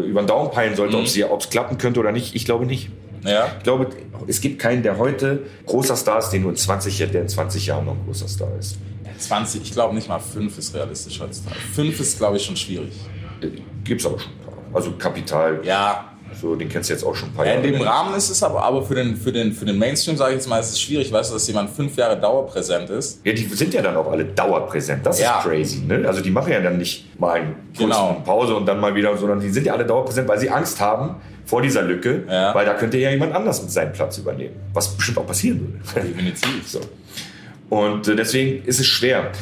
über 0.09 0.23
den 0.23 0.27
Daumen 0.27 0.51
peilen 0.51 0.77
sollte, 0.93 1.19
Mhm. 1.21 1.31
ob 1.33 1.41
es 1.41 1.50
klappen 1.50 1.79
könnte 1.79 2.00
oder 2.00 2.12
nicht, 2.12 2.35
ich 2.35 2.45
glaube 2.45 2.67
nicht. 2.67 2.91
Ja. 3.25 3.49
Ich 3.57 3.62
glaube, 3.64 3.88
es 4.26 4.41
gibt 4.41 4.59
keinen, 4.61 4.83
der 4.83 4.99
heute 4.99 5.45
großer 5.67 5.97
Star 5.97 6.19
ist, 6.19 6.31
den 6.31 6.43
nur 6.43 6.50
in 6.50 6.57
20, 6.57 6.99
Jahren- 6.99 7.12
der 7.12 7.23
in 7.23 7.29
20 7.29 7.67
Jahren 7.67 7.87
noch 7.87 7.95
ein 7.95 8.05
großer 8.05 8.29
Star 8.29 8.49
ist. 8.59 8.76
20, 9.19 9.62
ich 9.62 9.73
glaube 9.73 9.95
nicht 9.95 10.09
mal 10.09 10.19
5 10.19 10.59
ist 10.59 10.75
realistisch 10.75 11.21
heutzutage. 11.21 11.57
5 11.75 11.99
ist, 12.00 12.19
glaube 12.19 12.37
ich, 12.37 12.45
schon 12.45 12.57
schwierig. 12.57 12.93
Äh, 13.41 13.49
Gibt's 13.85 14.05
aber 14.07 14.19
schon 14.19 14.33
ein 14.33 14.45
paar. 14.45 14.55
Also 14.75 14.93
Kapital, 14.93 15.61
Ja, 15.64 16.13
so, 16.45 16.55
den 16.55 16.69
kennst 16.69 16.91
du 16.91 16.95
jetzt 16.95 17.03
auch 17.05 17.15
schon 17.15 17.31
ein 17.31 17.35
paar 17.35 17.47
Ja, 17.47 17.55
in 17.55 17.63
dem 17.63 17.75
Jahre. 17.75 17.87
Rahmen 17.87 18.15
ist 18.15 18.29
es 18.29 18.43
aber, 18.43 18.63
aber 18.63 18.83
für 18.83 18.95
den, 18.95 19.17
für 19.17 19.33
den, 19.33 19.53
für 19.53 19.65
den 19.65 19.79
Mainstream, 19.79 20.17
sage 20.19 20.33
ich 20.33 20.37
jetzt 20.37 20.49
mal, 20.49 20.59
ist 20.61 20.71
es 20.71 20.81
schwierig, 20.81 21.11
weißt 21.11 21.31
du, 21.31 21.35
dass 21.35 21.47
jemand 21.49 21.71
fünf 21.71 21.97
Jahre 21.97 22.21
dauerpräsent 22.21 22.91
ist. 22.91 23.21
Ja, 23.25 23.33
die 23.33 23.45
sind 23.47 23.73
ja 23.73 23.81
dann 23.81 23.97
auch 23.97 24.11
alle 24.11 24.27
dauerpräsent. 24.27 25.05
Das 25.07 25.19
Ja. 25.21 25.39
ist 25.39 25.45
crazy. 25.45 25.79
Ne? 25.87 26.05
Also 26.07 26.21
die 26.21 26.31
machen 26.31 26.53
ja 26.53 26.61
dann 26.61 26.77
nicht 26.77 27.19
mal 27.19 27.33
eine 27.41 27.55
Genau. 27.77 28.21
Pause 28.25 28.55
und 28.55 28.67
dann 28.67 28.79
mal 28.79 28.95
wieder, 28.95 29.17
sondern 29.17 29.41
die 29.41 29.49
sind 29.51 29.65
ja 29.67 29.73
alle 29.73 29.87
dauerpräsent, 29.87 30.29
weil 30.29 30.39
sie 30.39 30.51
Angst 30.51 30.79
haben 30.81 31.17
vor 31.47 31.63
dieser 31.63 31.83
Lücke, 31.83 32.25
Ja. 32.29 32.55
weil 32.55 32.67
da 32.67 32.75
könnte 32.75 32.99
ja 32.99 33.11
jemand 33.11 33.35
anders 33.35 33.63
mit 33.63 33.71
seinem 33.71 33.93
Platz 33.93 34.19
übernehmen. 34.19 34.55
Was 34.75 34.89
bestimmt 34.97 35.19
auch 35.19 35.27
passieren 35.27 35.61
würde. 35.95 36.07
Definitiv. 36.09 36.63
so. 36.69 36.81
Und 37.71 38.06
äh, 38.09 38.16
deswegen 38.16 38.64
ist 38.64 38.78
es 38.80 38.87
schwer. 38.87 39.33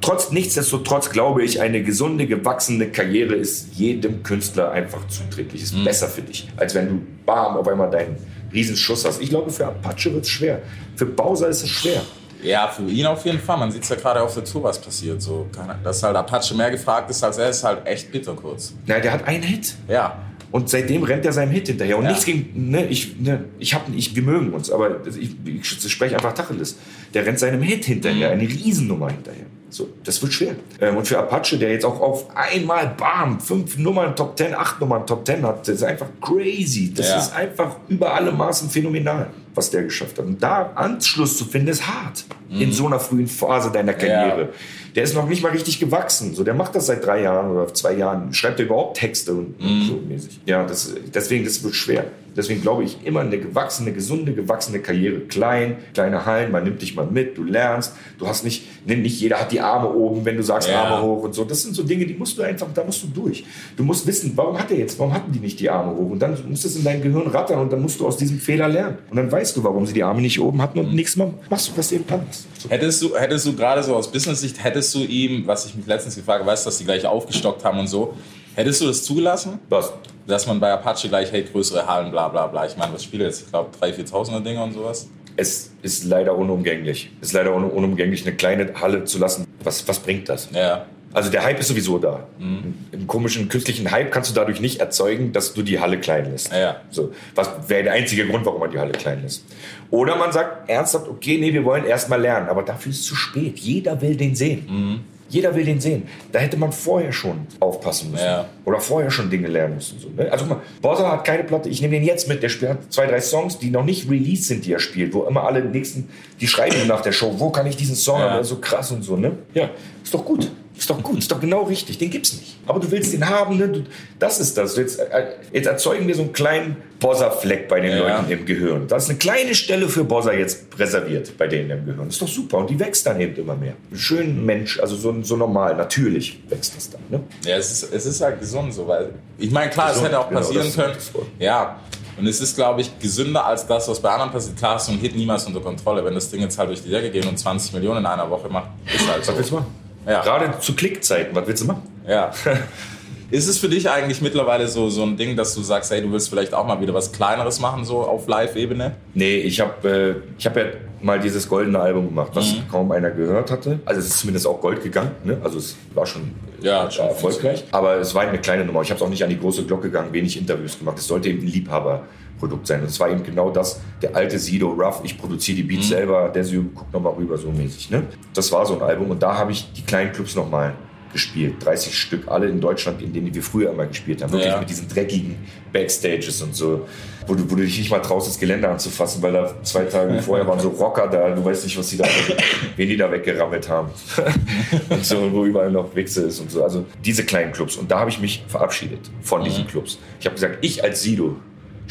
Trotz 0.00 0.30
nichtsdestotrotz 0.30 1.10
glaube 1.10 1.42
ich, 1.42 1.60
eine 1.60 1.82
gesunde, 1.82 2.26
gewachsene 2.26 2.88
Karriere 2.88 3.34
ist 3.34 3.74
jedem 3.74 4.22
Künstler 4.22 4.70
einfach 4.70 5.06
zuträglich. 5.08 5.62
Ist 5.62 5.84
besser 5.84 6.08
für 6.08 6.22
dich, 6.22 6.48
als 6.56 6.74
wenn 6.74 6.88
du 6.88 7.00
bam 7.26 7.56
auf 7.56 7.66
einmal 7.66 7.90
deinen 7.90 8.16
Riesenschuss 8.52 9.04
hast. 9.04 9.20
Ich 9.20 9.30
glaube, 9.30 9.50
für 9.50 9.66
Apache 9.66 10.12
wird 10.12 10.24
es 10.24 10.30
schwer. 10.30 10.60
Für 10.96 11.06
Bowser 11.06 11.48
ist 11.48 11.62
es 11.62 11.70
schwer. 11.70 12.02
Ja, 12.42 12.68
für 12.68 12.82
ihn 12.82 13.06
auf 13.06 13.24
jeden 13.24 13.38
Fall. 13.38 13.58
Man 13.58 13.70
sieht 13.70 13.88
ja 13.88 13.96
gerade 13.96 14.22
auf 14.22 14.34
der 14.34 14.44
Tour, 14.44 14.62
was 14.62 14.80
passiert. 14.80 15.20
So, 15.20 15.46
dass 15.84 16.02
halt 16.02 16.16
Apache 16.16 16.54
mehr 16.54 16.70
gefragt 16.70 17.10
ist 17.10 17.22
als 17.22 17.38
er, 17.38 17.50
ist 17.50 17.64
halt 17.64 17.86
echt 17.86 18.10
bitter 18.10 18.34
kurz. 18.34 18.72
Na, 18.86 18.98
der 18.98 19.12
hat 19.12 19.26
einen 19.26 19.42
Hit. 19.42 19.74
Ja. 19.88 20.16
Und 20.52 20.68
seitdem 20.68 21.02
rennt 21.04 21.24
er 21.24 21.32
seinem 21.32 21.50
Hit 21.52 21.68
hinterher. 21.68 21.96
Und 21.96 22.04
Ja. 22.04 22.10
nichts 22.10 22.24
gegen, 22.24 22.70
ne, 22.70 22.86
ich, 22.86 23.18
ne, 23.20 23.44
ich 23.58 23.72
hab, 23.74 23.86
ich, 23.94 24.16
wir 24.16 24.22
mögen 24.22 24.52
uns, 24.52 24.70
aber 24.70 24.96
ich, 25.06 25.30
ich 25.46 25.92
spreche 25.92 26.16
einfach 26.16 26.32
Tacheles. 26.34 26.76
Der 27.14 27.24
rennt 27.24 27.38
seinem 27.38 27.62
Hit 27.62 27.84
hinterher, 27.84 28.28
Mhm. 28.34 28.40
eine 28.40 28.48
Riesennummer 28.48 29.10
hinterher. 29.10 29.46
So, 29.72 29.88
das 30.02 30.20
wird 30.20 30.32
schwer. 30.32 30.56
Ähm, 30.80 30.96
und 30.96 31.06
für 31.06 31.16
Apache, 31.20 31.56
der 31.56 31.70
jetzt 31.70 31.84
auch 31.84 32.00
auf 32.00 32.26
einmal, 32.36 32.92
bam, 32.98 33.38
fünf 33.38 33.78
Nummern 33.78 34.16
Top 34.16 34.36
10, 34.36 34.52
acht 34.52 34.80
Nummern 34.80 35.06
Top 35.06 35.24
10 35.24 35.44
hat, 35.44 35.60
das 35.68 35.76
ist 35.76 35.82
einfach 35.84 36.08
crazy. 36.20 36.92
Das 36.92 37.08
Ja. 37.08 37.18
ist 37.20 37.32
einfach 37.36 37.76
über 37.88 38.12
alle 38.12 38.32
Maßen 38.32 38.68
phänomenal, 38.68 39.28
was 39.54 39.70
der 39.70 39.84
geschafft 39.84 40.18
hat. 40.18 40.26
Und 40.26 40.42
da 40.42 40.72
Anschluss 40.74 41.36
zu 41.38 41.44
finden, 41.44 41.68
ist 41.68 41.86
hart. 41.86 42.24
In 42.50 42.72
so 42.72 42.86
einer 42.88 42.98
frühen 42.98 43.28
Phase 43.28 43.70
deiner 43.70 43.92
Karriere. 43.92 44.46
Mhm. 44.46 44.50
Ja. 44.50 44.54
Der 44.96 45.04
ist 45.04 45.14
noch 45.14 45.28
nicht 45.28 45.42
mal 45.42 45.52
richtig 45.52 45.78
gewachsen. 45.80 46.34
So, 46.34 46.44
der 46.44 46.54
macht 46.54 46.74
das 46.74 46.86
seit 46.86 47.04
drei 47.04 47.22
Jahren 47.22 47.50
oder 47.52 47.72
zwei 47.74 47.94
Jahren. 47.94 48.32
Schreibt 48.34 48.58
er 48.60 48.66
überhaupt 48.66 48.96
Texte 48.98 49.32
und, 49.34 49.60
Mhm. 49.60 49.86
so 49.86 50.00
mäßig. 50.08 50.40
Ja, 50.46 50.64
das, 50.64 50.94
deswegen, 51.14 51.44
das 51.44 51.62
wird 51.62 51.74
schwer. 51.74 52.04
Deswegen 52.36 52.62
glaube 52.62 52.84
ich 52.84 53.04
immer 53.04 53.20
eine 53.20 53.38
gewachsene, 53.38 53.92
gesunde, 53.92 54.32
gewachsene 54.32 54.78
Karriere. 54.78 55.18
Klein, 55.22 55.78
kleine 55.94 56.26
Hallen, 56.26 56.52
man 56.52 56.62
nimmt 56.62 56.80
dich 56.80 56.94
mal 56.94 57.04
mit, 57.04 57.36
du 57.36 57.42
lernst. 57.42 57.92
Du 58.20 58.28
hast 58.28 58.44
nicht, 58.44 58.62
nicht 58.86 59.20
jeder 59.20 59.40
hat 59.40 59.50
die 59.50 59.60
Arme 59.60 59.90
oben, 59.92 60.24
wenn 60.24 60.36
du 60.36 60.42
sagst 60.44 60.68
Ja. 60.68 60.84
Arme 60.84 61.02
hoch 61.04 61.24
und 61.24 61.34
so. 61.34 61.42
Das 61.44 61.60
sind 61.62 61.74
so 61.74 61.82
Dinge, 61.82 62.06
die 62.06 62.14
musst 62.14 62.38
du 62.38 62.42
einfach, 62.42 62.68
da 62.72 62.84
musst 62.84 63.02
du 63.02 63.08
durch. 63.08 63.44
Du 63.76 63.82
musst 63.82 64.06
wissen, 64.06 64.30
warum 64.36 64.56
hat 64.56 64.70
er 64.70 64.78
jetzt, 64.78 64.96
warum 65.00 65.12
hatten 65.12 65.32
die 65.32 65.40
nicht 65.40 65.58
die 65.58 65.68
Arme 65.70 65.90
hoch? 65.96 66.08
Und 66.08 66.20
dann 66.20 66.38
muss 66.48 66.62
das 66.62 66.76
in 66.76 66.84
dein 66.84 67.02
Gehirn 67.02 67.26
rattern 67.26 67.58
und 67.58 67.72
dann 67.72 67.82
musst 67.82 67.98
du 67.98 68.06
aus 68.06 68.16
diesem 68.16 68.38
Fehler 68.38 68.68
lernen. 68.68 68.98
Und 69.10 69.16
dann 69.16 69.30
weißt 69.30 69.56
du, 69.56 69.64
warum 69.64 69.84
sie 69.86 69.92
die 69.92 70.04
Arme 70.04 70.20
nicht 70.20 70.38
oben 70.40 70.62
hatten 70.62 70.78
und 70.78 70.94
nächstes 70.94 71.16
Mal 71.16 71.34
machst 71.50 71.66
du 71.68 71.72
das 71.74 71.90
eben 71.90 72.04
anders. 72.08 72.44
So. 72.58 72.70
Hättest 72.70 73.02
du, 73.02 73.16
hättest 73.16 73.44
du 73.44 73.56
gerade 73.56 73.82
so 73.82 73.96
aus 73.96 74.10
Business-Sicht, 74.12 74.62
hättest 74.62 74.79
du 74.94 75.00
ihm, 75.04 75.46
was 75.46 75.66
ich 75.66 75.74
mich 75.74 75.86
letztens 75.86 76.16
gefragt 76.16 76.40
habe, 76.40 76.50
weißt 76.50 76.64
du, 76.64 76.68
dass 76.68 76.78
die 76.78 76.84
gleich 76.84 77.06
aufgestockt 77.06 77.64
haben 77.64 77.78
und 77.78 77.86
so, 77.86 78.14
hättest 78.54 78.80
du 78.80 78.86
das 78.86 79.02
zugelassen? 79.02 79.58
Was? 79.68 79.92
Dass 80.26 80.46
man 80.46 80.60
bei 80.60 80.72
Apache 80.72 81.08
gleich, 81.08 81.30
hey, 81.32 81.42
größere 81.42 81.86
Hallen, 81.86 82.10
bla 82.10 82.28
bla 82.28 82.46
bla. 82.46 82.66
Ich 82.66 82.76
meine, 82.76 82.92
was 82.94 83.04
spielt 83.04 83.22
jetzt? 83.22 83.42
Ich 83.42 83.50
glaube, 83.50 83.70
3.000, 83.80 84.10
4.000er 84.10 84.40
Dinge 84.40 84.62
und 84.62 84.72
sowas. 84.72 85.08
Es 85.36 85.72
ist 85.82 86.04
leider 86.04 86.36
unumgänglich. 86.36 87.10
Es 87.20 87.28
ist 87.28 87.34
leider 87.34 87.54
un 87.54 87.64
unumgänglich, 87.64 88.26
eine 88.26 88.36
kleine 88.36 88.72
Halle 88.80 89.04
zu 89.04 89.18
lassen. 89.18 89.46
Was, 89.62 89.86
was 89.88 89.98
bringt 89.98 90.28
das? 90.28 90.48
Ja. 90.52 90.86
Also 91.12 91.30
der 91.30 91.42
Hype 91.44 91.58
ist 91.58 91.68
sowieso 91.68 91.98
da. 91.98 92.28
Im 92.38 93.06
komischen 93.06 93.48
künstlichen 93.48 93.90
Hype 93.90 94.12
kannst 94.12 94.30
du 94.30 94.34
dadurch 94.34 94.60
nicht 94.60 94.80
erzeugen, 94.80 95.32
dass 95.32 95.54
du 95.54 95.62
die 95.62 95.80
Halle 95.80 95.98
klein 95.98 96.30
lässt. 96.30 96.52
Ja. 96.52 96.76
So, 96.90 97.12
was 97.34 97.50
wäre 97.68 97.84
der 97.84 97.92
einzige 97.94 98.26
Grund, 98.26 98.46
warum 98.46 98.60
man 98.60 98.70
die 98.70 98.78
Halle 98.78 98.92
klein 98.92 99.22
lässt. 99.22 99.44
Oder 99.90 100.14
man 100.16 100.30
sagt 100.30 100.68
ernsthaft, 100.70 101.08
okay, 101.08 101.38
nee, 101.40 101.52
wir 101.52 101.64
wollen 101.64 101.84
erst 101.84 102.08
mal 102.08 102.20
lernen, 102.20 102.48
aber 102.48 102.62
dafür 102.62 102.90
ist 102.90 103.00
es 103.00 103.06
zu 103.06 103.16
spät. 103.16 103.58
Jeder 103.58 104.00
will 104.00 104.16
den 104.16 104.36
sehen. 104.36 104.66
Mhm. 104.68 105.00
Jeder 105.28 105.54
will 105.54 105.64
den 105.64 105.80
sehen. 105.80 106.08
Da 106.32 106.40
hätte 106.40 106.56
man 106.56 106.72
vorher 106.72 107.12
schon 107.12 107.46
aufpassen 107.60 108.10
müssen. 108.10 108.24
Ja. 108.24 108.46
Oder 108.64 108.80
vorher 108.80 109.12
schon 109.12 109.30
Dinge 109.30 109.46
lernen 109.46 109.76
müssen. 109.76 109.98
So, 110.00 110.08
ne? 110.08 110.30
Also 110.30 110.44
guck 110.44 110.56
mal, 110.56 110.62
Bowser 110.82 111.10
hat 111.10 111.24
keine 111.24 111.44
Platte, 111.44 111.68
ich 111.68 111.80
nehme 111.80 111.94
den 111.94 112.02
jetzt 112.04 112.26
mit, 112.28 112.42
der 112.42 112.48
spielt, 112.48 112.72
hat 112.72 112.92
zwei, 112.92 113.06
drei 113.06 113.20
Songs, 113.20 113.56
die 113.58 113.70
noch 113.70 113.84
nicht 113.84 114.10
released 114.10 114.46
sind, 114.46 114.64
die 114.66 114.72
er 114.72 114.80
spielt, 114.80 115.14
wo 115.14 115.22
immer 115.24 115.44
alle 115.44 115.64
nächsten, 115.64 116.08
die 116.40 116.48
schreiben 116.48 116.86
nach 116.88 117.00
der 117.00 117.12
Show, 117.12 117.32
wo 117.38 117.50
kann 117.50 117.64
ich 117.66 117.76
diesen 117.76 117.94
Song 117.94 118.18
Ja. 118.18 118.30
haben, 118.30 118.44
so 118.44 118.56
krass 118.56 118.90
und 118.90 119.02
so, 119.04 119.16
ne? 119.16 119.32
Ja, 119.54 119.70
ist 120.02 120.12
doch 120.12 120.24
gut. 120.24 120.50
Ist 120.76 120.88
doch 120.88 121.02
gut, 121.02 121.18
ist 121.18 121.30
doch 121.30 121.40
genau 121.40 121.64
richtig. 121.64 121.98
Den 121.98 122.10
gibt's 122.10 122.32
nicht. 122.32 122.56
Aber 122.66 122.80
du 122.80 122.90
willst 122.90 123.12
den 123.12 123.28
haben, 123.28 123.58
ne? 123.58 123.68
Du, 123.68 123.82
das 124.18 124.40
ist 124.40 124.56
das. 124.56 124.76
Jetzt, 124.76 124.98
äh, 124.98 125.26
jetzt 125.52 125.66
erzeugen 125.66 126.06
wir 126.06 126.14
so 126.14 126.22
einen 126.22 126.32
kleinen 126.32 126.76
Bozza-Fleck 127.00 127.68
bei 127.68 127.80
den 127.80 127.90
Ja. 127.90 127.98
Leuten 127.98 128.30
im 128.30 128.46
Gehirn. 128.46 128.86
Da 128.88 128.96
ist 128.96 129.08
eine 129.10 129.18
kleine 129.18 129.54
Stelle 129.54 129.88
für 129.88 130.04
Bozza 130.04 130.32
jetzt 130.32 130.66
reserviert 130.78 131.36
bei 131.36 131.48
denen 131.48 131.70
im 131.70 131.86
Gehirn. 131.86 132.08
Ist 132.08 132.22
doch 132.22 132.28
super. 132.28 132.58
Und 132.58 132.70
die 132.70 132.78
wächst 132.78 133.04
dann 133.06 133.20
eben 133.20 133.34
immer 133.36 133.56
mehr. 133.56 133.74
Schön 133.94 134.46
Mensch, 134.46 134.78
also 134.80 134.96
so, 134.96 135.14
so 135.22 135.36
normal, 135.36 135.76
natürlich 135.76 136.40
wächst 136.48 136.76
das 136.76 136.90
dann. 136.90 137.02
Ne? 137.08 137.20
Ja, 137.44 137.56
es 137.56 137.70
ist, 137.72 137.92
es 137.92 138.06
ist 138.06 138.20
halt 138.20 138.40
gesund 138.40 138.72
so, 138.72 138.86
weil 138.86 139.10
ich 139.38 139.50
meine, 139.50 139.70
klar, 139.70 139.88
Gesund, 139.88 140.06
es 140.06 140.12
hätte 140.12 140.20
auch 140.20 140.28
genau, 140.28 140.40
passieren 140.40 140.66
ist 140.66 140.76
können. 140.76 140.96
Ja. 141.38 141.80
Und 142.16 142.26
es 142.26 142.40
ist, 142.40 142.54
glaube 142.54 142.82
ich, 142.82 142.98
gesünder 142.98 143.46
als 143.46 143.66
das, 143.66 143.88
was 143.88 144.00
bei 144.00 144.10
anderen 144.10 144.30
passiert. 144.30 144.56
Klar, 144.56 144.80
du 144.84 144.92
einen 144.92 145.00
Hit 145.00 145.16
niemals 145.16 145.46
unter 145.46 145.60
Kontrolle. 145.60 146.04
Wenn 146.04 146.14
das 146.14 146.30
Ding 146.30 146.40
jetzt 146.42 146.58
halt 146.58 146.68
durch 146.68 146.82
die 146.82 146.90
Decke 146.90 147.10
geht 147.10 147.26
und 147.26 147.38
20 147.38 147.72
Millionen 147.72 148.00
in 148.00 148.06
einer 148.06 148.28
Woche 148.30 148.48
macht, 148.48 148.68
ist 148.94 149.08
halt 149.10 149.24
so. 149.24 149.32
Was 149.32 149.38
willst 149.38 149.50
du 149.50 149.54
machen? 149.56 149.89
Ja. 150.06 150.22
Gerade 150.22 150.58
zu 150.60 150.74
Klickzeiten, 150.74 151.34
was 151.34 151.46
willst 151.46 151.62
du 151.62 151.66
machen? 151.66 151.82
Ja. 152.08 152.30
Ist 153.30 153.46
es 153.46 153.58
für 153.58 153.68
dich 153.68 153.88
eigentlich 153.88 154.20
mittlerweile 154.22 154.66
so, 154.66 154.90
so 154.90 155.04
ein 155.04 155.16
Ding, 155.16 155.36
dass 155.36 155.54
du 155.54 155.62
sagst, 155.62 155.92
hey, 155.92 156.02
du 156.02 156.10
willst 156.10 156.28
vielleicht 156.30 156.52
auch 156.52 156.66
mal 156.66 156.80
wieder 156.80 156.92
was 156.94 157.12
Kleineres 157.12 157.60
machen, 157.60 157.84
so 157.84 157.98
auf 158.00 158.26
Live-Ebene? 158.26 158.96
Nee, 159.14 159.36
ich 159.36 159.60
habe 159.60 159.88
äh, 159.88 160.32
ich 160.36 160.46
hab 160.46 160.56
ja 160.56 160.64
mal 161.00 161.20
dieses 161.20 161.48
goldene 161.48 161.78
Album 161.78 162.08
gemacht, 162.08 162.32
was 162.34 162.52
Mhm. 162.54 162.68
kaum 162.68 162.90
einer 162.90 163.10
gehört 163.12 163.52
hatte. 163.52 163.78
Also 163.84 164.00
es 164.00 164.08
ist 164.08 164.18
zumindest 164.18 164.48
auch 164.48 164.60
Gold 164.60 164.82
gegangen. 164.82 165.12
Ne? 165.22 165.38
Also 165.44 165.58
es 165.58 165.76
war 165.94 166.06
schon, 166.06 166.32
Ja, 166.60 166.88
äh, 166.88 166.90
schon 166.90 167.06
erfolgreich. 167.06 167.62
Aber 167.70 167.94
es 168.00 168.12
war 168.16 168.22
eine 168.22 168.38
kleine 168.38 168.64
Nummer. 168.64 168.82
Ich 168.82 168.90
habe 168.90 168.96
es 168.98 169.02
auch 169.02 169.08
nicht 169.08 169.22
an 169.22 169.30
die 169.30 169.38
große 169.38 169.64
Glocke 169.64 169.82
gegangen, 169.84 170.12
wenig 170.12 170.36
Interviews 170.36 170.76
gemacht. 170.76 170.98
Es 170.98 171.06
sollte 171.06 171.28
eben 171.28 171.42
ein 171.42 171.46
Liebhaber 171.46 172.02
Produkt 172.40 172.66
sein. 172.66 172.80
Und 172.80 172.86
es 172.88 172.98
war 172.98 173.08
eben 173.10 173.22
genau 173.22 173.50
das, 173.50 173.80
der 174.02 174.16
alte 174.16 174.38
Sido 174.38 174.70
Ruff, 174.70 175.00
ich 175.04 175.16
produziere 175.16 175.56
die 175.58 175.62
Beats 175.62 175.88
selber, 175.88 176.30
der 176.30 176.42
Sü 176.42 176.62
guckt 176.74 176.92
nochmal 176.92 177.12
rüber, 177.12 177.38
so 177.38 177.50
mäßig. 177.50 177.90
Ne? 177.90 178.02
Das 178.34 178.50
war 178.50 178.66
so 178.66 178.74
ein 178.74 178.82
Album 178.82 179.10
und 179.10 179.22
da 179.22 179.36
habe 179.36 179.52
ich 179.52 179.72
die 179.72 179.82
kleinen 179.82 180.12
Clubs 180.12 180.34
nochmal 180.34 180.74
gespielt. 181.12 181.54
30 181.64 181.98
Stück, 181.98 182.28
alle 182.28 182.46
in 182.48 182.60
Deutschland, 182.60 183.02
in 183.02 183.12
denen 183.12 183.34
wir 183.34 183.42
früher 183.42 183.70
immer 183.72 183.84
gespielt 183.86 184.22
haben. 184.22 184.30
Wirklich 184.32 184.52
Ja. 184.52 184.60
mit 184.60 184.70
diesen 184.70 184.86
dreckigen 184.88 185.34
Backstages 185.72 186.40
und 186.40 186.54
so, 186.54 186.86
wo 187.26 187.34
du, 187.34 187.50
wo 187.50 187.56
du 187.56 187.62
dich 187.64 187.78
nicht 187.78 187.90
mal 187.90 187.98
traust, 187.98 188.28
das 188.28 188.38
Gelände 188.38 188.68
anzufassen, 188.68 189.20
weil 189.20 189.32
da 189.32 189.52
zwei 189.64 189.84
Tage 189.86 190.22
vorher 190.22 190.46
waren 190.46 190.60
so 190.60 190.68
Rocker 190.68 191.08
da, 191.08 191.30
du 191.30 191.44
weißt 191.44 191.64
nicht, 191.64 191.76
was 191.76 191.88
die 191.88 191.96
da, 191.96 192.04
wen 192.76 192.88
die 192.88 192.96
da 192.96 193.10
weggerammelt 193.10 193.68
haben. 193.68 193.88
und 194.88 195.04
so, 195.04 195.18
und 195.18 195.32
wo 195.34 195.44
überall 195.44 195.72
noch 195.72 195.92
Wichse 195.96 196.22
ist 196.26 196.38
und 196.38 196.50
so. 196.52 196.62
Also 196.62 196.84
diese 197.04 197.24
kleinen 197.24 197.50
Clubs. 197.50 197.74
Und 197.76 197.90
da 197.90 197.98
habe 197.98 198.10
ich 198.10 198.20
mich 198.20 198.44
verabschiedet 198.46 199.00
von 199.20 199.42
diesen 199.42 199.66
Clubs. 199.66 199.98
Ich 200.20 200.26
habe 200.26 200.34
gesagt, 200.34 200.58
ich 200.60 200.84
als 200.84 201.02
Sido 201.02 201.34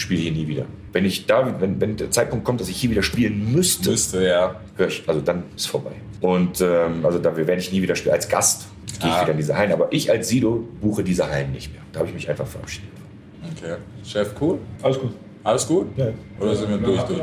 spiele 0.01 0.21
hier 0.21 0.31
nie 0.31 0.47
wieder. 0.47 0.65
Wenn 0.91 1.05
ich 1.05 1.25
da, 1.25 1.55
wenn, 1.59 1.79
wenn 1.81 1.97
der 1.97 2.11
Zeitpunkt 2.11 2.45
kommt, 2.45 2.61
dass 2.61 2.69
ich 2.69 2.77
hier 2.77 2.89
wieder 2.91 3.03
spielen 3.03 3.51
müsste, 3.53 3.91
Müsste, 3.91 4.25
ja. 4.25 4.55
höre 4.75 4.87
ich, 4.87 5.03
also 5.07 5.21
dann 5.21 5.43
ist 5.55 5.67
vorbei. 5.67 5.91
Und 6.21 6.61
ähm, 6.61 7.05
also 7.05 7.19
da 7.19 7.35
werde 7.35 7.55
ich 7.55 7.71
nie 7.71 7.81
wieder 7.81 7.95
spielen. 7.95 8.13
Als 8.15 8.27
Gast 8.27 8.67
gehe 8.99 9.09
ich 9.09 9.15
Ah. 9.15 9.21
wieder 9.21 9.31
in 9.31 9.37
diese 9.37 9.55
Hallen. 9.57 9.71
Aber 9.71 9.87
ich 9.91 10.09
als 10.11 10.27
Sido 10.29 10.67
buche 10.81 11.03
diese 11.03 11.29
Hallen 11.29 11.51
nicht 11.51 11.71
mehr. 11.71 11.81
Da 11.93 11.99
habe 11.99 12.09
ich 12.09 12.15
mich 12.15 12.29
einfach 12.29 12.45
verabschiedet. 12.47 12.89
Okay. 13.57 13.75
Chef, 14.03 14.29
cool? 14.41 14.57
Alles 14.81 14.99
gut. 14.99 15.11
Alles 15.43 15.65
gut? 15.67 15.87
Ja. 15.95 16.07
Oder 16.39 16.55
sind 16.55 16.69
wir 16.69 16.77
durch? 16.77 17.01
durch? 17.03 17.19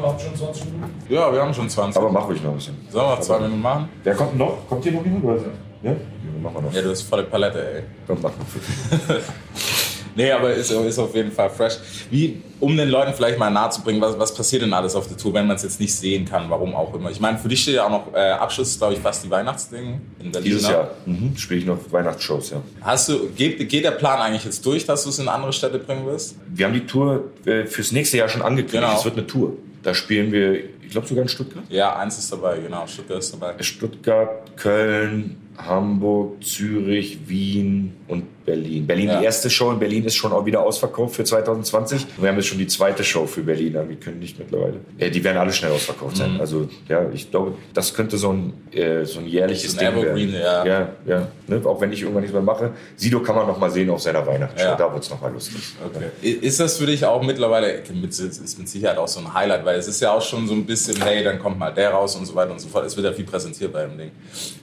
Ja, 1.10 1.30
wir 1.32 1.42
haben 1.42 1.52
schon 1.52 1.68
20. 1.68 2.00
Aber 2.00 2.10
mach 2.10 2.26
ruhig 2.28 2.42
noch 2.42 2.50
ein 2.52 2.56
bisschen. 2.56 2.74
Sollen 2.90 3.04
wir 3.06 3.10
noch 3.16 3.20
zwei 3.20 3.38
Minuten 3.40 3.60
machen? 3.60 3.88
Wer 4.02 4.14
kommt 4.14 4.38
noch? 4.38 4.66
Kommt 4.68 4.82
hier 4.84 4.92
noch 4.92 5.04
jemand? 5.04 5.24
Oder? 5.24 5.36
Ja? 5.82 5.90
ja 5.90 5.96
machen 6.42 6.54
wir 6.56 6.62
noch. 6.62 6.72
Ja, 6.72 6.82
du 6.82 6.90
hast 6.90 7.02
volle 7.02 7.24
Palette, 7.24 7.74
ey. 7.76 7.82
Komm, 8.06 8.18
mach 8.22 8.30
noch. 8.30 8.46
Nee, 10.16 10.32
aber 10.32 10.52
ist, 10.54 10.70
ist 10.70 10.98
auf 10.98 11.14
jeden 11.14 11.30
Fall 11.30 11.50
fresh. 11.50 11.74
Wie, 12.10 12.42
um 12.58 12.74
den 12.74 12.88
Leuten 12.88 13.12
vielleicht 13.12 13.38
mal 13.38 13.50
nahe 13.50 13.70
zu 13.70 13.82
bringen, 13.82 14.00
was, 14.00 14.18
was 14.18 14.34
passiert 14.34 14.62
denn 14.62 14.72
alles 14.72 14.94
auf 14.94 15.06
der 15.08 15.16
Tour, 15.18 15.34
wenn 15.34 15.46
man 15.46 15.56
es 15.56 15.62
jetzt 15.62 15.78
nicht 15.78 15.94
sehen 15.94 16.24
kann, 16.24 16.48
warum 16.48 16.74
auch 16.74 16.94
immer. 16.94 17.10
Ich 17.10 17.20
meine, 17.20 17.38
für 17.38 17.48
dich 17.48 17.62
steht 17.62 17.74
ja 17.74 17.84
auch 17.84 17.90
noch 17.90 18.14
äh, 18.14 18.30
Abschluss, 18.30 18.78
glaube 18.78 18.94
ich, 18.94 19.00
fast 19.00 19.24
die 19.24 19.30
Weihnachtsdinge 19.30 20.00
in 20.18 20.32
Berlin. 20.32 20.44
Dieses 20.44 20.66
ne? 20.66 20.72
Jahr 20.72 20.90
mhm. 21.04 21.36
spiele 21.36 21.60
ich 21.60 21.66
noch 21.66 21.78
Weihnachtsshows, 21.90 22.50
ja. 22.50 22.62
Hast 22.80 23.10
du, 23.10 23.28
geht, 23.28 23.68
geht 23.68 23.84
der 23.84 23.90
Plan 23.90 24.18
eigentlich 24.18 24.44
jetzt 24.44 24.64
durch, 24.64 24.86
dass 24.86 25.04
du 25.04 25.10
es 25.10 25.18
in 25.18 25.28
andere 25.28 25.52
Städte 25.52 25.78
bringen 25.78 26.06
wirst? 26.06 26.36
Wir 26.48 26.64
haben 26.64 26.74
die 26.74 26.86
Tour 26.86 27.24
äh, 27.44 27.66
fürs 27.66 27.92
nächste 27.92 28.16
Jahr 28.16 28.30
schon 28.30 28.42
angekündigt. 28.42 28.82
Genau. 28.82 28.98
Es 28.98 29.04
wird 29.04 29.18
eine 29.18 29.26
Tour. 29.26 29.52
Da 29.82 29.92
spielen 29.92 30.32
wir, 30.32 30.54
ich 30.54 30.90
glaube 30.90 31.06
sogar 31.06 31.22
in 31.22 31.28
Stuttgart. 31.28 31.64
Ja, 31.68 31.94
eins 31.96 32.18
ist 32.18 32.32
dabei, 32.32 32.58
genau. 32.58 32.86
Stuttgart 32.86 33.18
ist 33.18 33.34
dabei. 33.34 33.54
Stuttgart, 33.60 34.56
Köln, 34.56 35.36
Hamburg, 35.58 36.42
Zürich, 36.42 37.28
Wien 37.28 37.94
und 38.08 38.24
Berlin. 38.46 38.86
Berlin, 38.86 39.08
Ja. 39.08 39.18
die 39.18 39.24
erste 39.24 39.50
Show 39.50 39.70
in 39.72 39.78
Berlin 39.78 40.04
ist 40.04 40.14
schon 40.14 40.32
auch 40.32 40.46
wieder 40.46 40.62
ausverkauft 40.62 41.16
für 41.16 41.24
2020. 41.24 42.06
Wir 42.16 42.28
haben 42.28 42.36
jetzt 42.36 42.46
schon 42.46 42.58
die 42.58 42.66
zweite 42.68 43.02
Show 43.04 43.26
für 43.26 43.42
Berlin 43.42 43.76
angekündigt 43.76 44.36
mittlerweile. 44.38 44.74
Äh, 44.98 45.10
die 45.10 45.22
werden 45.22 45.36
alle 45.36 45.52
schnell 45.52 45.72
ausverkauft 45.72 46.16
sein. 46.16 46.36
Also 46.40 46.68
ja, 46.88 47.08
ich 47.12 47.30
glaube, 47.30 47.52
das 47.74 47.92
könnte 47.92 48.16
so 48.16 48.32
ein, 48.32 48.52
äh, 48.72 49.04
so 49.04 49.18
ein 49.18 49.26
jährliches 49.26 49.72
So 49.72 49.80
ein 49.80 49.94
Ding 49.94 50.02
Evergreen, 50.04 50.32
werden. 50.32 50.66
ja. 50.66 50.80
ja, 50.80 50.88
ja 51.06 51.28
ne? 51.48 51.60
Auch 51.66 51.80
wenn 51.80 51.92
ich 51.92 52.00
irgendwann 52.02 52.22
nichts 52.22 52.32
mehr 52.34 52.42
mache. 52.42 52.70
Sido 52.96 53.20
kann 53.20 53.34
man 53.34 53.46
noch 53.46 53.58
mal 53.58 53.70
sehen 53.70 53.90
auf 53.90 54.00
seiner 54.00 54.24
Weihnachtsshow. 54.26 54.64
Ja. 54.64 54.76
Da 54.76 54.92
wird 54.92 55.02
es 55.02 55.10
noch 55.10 55.20
mal 55.20 55.32
lustig. 55.32 55.60
Okay. 55.84 56.30
Ist 56.40 56.60
das 56.60 56.78
für 56.78 56.86
dich 56.86 57.04
auch 57.04 57.22
mittlerweile, 57.22 57.82
mit, 57.92 58.10
ist 58.10 58.58
mit 58.58 58.68
Sicherheit 58.68 58.98
auch 58.98 59.08
so 59.08 59.20
ein 59.20 59.34
Highlight, 59.34 59.64
weil 59.64 59.78
es 59.78 59.88
ist 59.88 60.00
ja 60.00 60.12
auch 60.12 60.22
schon 60.22 60.46
so 60.46 60.54
ein 60.54 60.64
bisschen, 60.64 61.00
hey, 61.02 61.24
dann 61.24 61.38
kommt 61.40 61.58
mal 61.58 61.72
der 61.72 61.90
raus 61.90 62.14
und 62.16 62.26
so 62.26 62.34
weiter 62.34 62.52
und 62.52 62.60
so 62.60 62.68
fort. 62.68 62.84
Es 62.86 62.96
wird 62.96 63.06
ja 63.06 63.12
viel 63.12 63.24
präsentiert 63.24 63.72
bei 63.72 63.84
dem 63.86 63.98
Ding. 63.98 64.10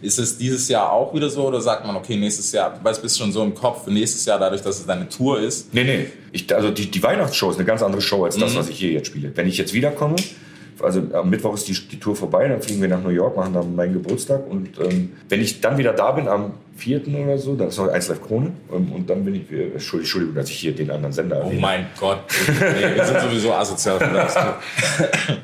Ist 0.01 0.19
es 0.19 0.37
dieses 0.37 0.69
Jahr 0.69 0.91
auch 0.91 1.13
wieder 1.13 1.29
so 1.29 1.45
oder 1.47 1.59
sagt 1.59 1.85
man, 1.85 1.95
okay, 1.95 2.15
nächstes 2.15 2.51
Jahr, 2.51 2.73
du 2.77 2.83
weißt, 2.83 3.01
bist 3.01 3.17
schon 3.17 3.31
so 3.31 3.43
im 3.43 3.53
Kopf 3.53 3.72
für 3.77 3.91
nächstes 3.91 4.25
Jahr, 4.25 4.39
dadurch, 4.39 4.62
dass 4.62 4.79
es 4.79 4.86
deine 4.86 5.07
Tour 5.09 5.39
ist? 5.39 5.73
Nee, 5.73 5.83
nee. 5.83 6.05
Ich, 6.31 6.53
also 6.55 6.71
die, 6.71 6.89
die 6.89 7.01
Weihnachtsshow 7.03 7.49
ist 7.51 7.57
eine 7.57 7.65
ganz 7.65 7.81
andere 7.81 8.01
Show 8.01 8.23
als 8.25 8.38
Mhm. 8.38 8.41
das, 8.41 8.55
was 8.55 8.69
ich 8.69 8.77
hier 8.79 8.91
jetzt 8.91 9.07
spiele. 9.07 9.31
Wenn 9.36 9.47
ich 9.47 9.57
jetzt 9.57 9.73
wiederkomme, 9.73 10.15
also 10.81 11.01
am 11.13 11.29
Mittwoch 11.29 11.53
ist 11.53 11.67
die, 11.67 11.73
die 11.73 11.99
Tour 11.99 12.15
vorbei, 12.15 12.47
dann 12.47 12.62
fliegen 12.62 12.81
wir 12.81 12.89
nach 12.89 13.01
New 13.03 13.09
York, 13.09 13.36
machen 13.38 13.53
dann 13.53 13.75
meinen 13.75 13.93
Geburtstag 13.93 14.45
und 14.49 14.69
ähm, 14.79 15.12
wenn 15.29 15.39
ich 15.41 15.62
dann 15.62 15.77
wieder 15.77 15.93
da 15.93 16.12
bin 16.12 16.27
am 16.27 16.53
4. 16.75 17.01
oder 17.23 17.38
so, 17.38 17.55
dann 17.55 17.67
ist 17.67 17.77
noch 17.77 17.88
1 17.89 18.07
Live 18.09 18.21
Krone 18.21 18.51
ähm, 18.73 18.91
und 18.91 19.09
dann 19.09 19.23
bin 19.23 19.36
ich, 19.36 19.51
äh, 19.51 19.71
Entschuldigung, 19.73 20.33
dass 20.36 20.49
ich 20.49 20.57
hier 20.57 20.73
den 20.75 20.89
anderen 20.91 21.13
Sender 21.13 21.38
Oh 21.41 21.45
erwähne. 21.45 21.62
mein 21.62 21.86
Gott. 21.99 22.19
Wir 22.95 23.05
sind 23.05 23.19
sowieso 23.21 23.53
asozial. 23.53 23.99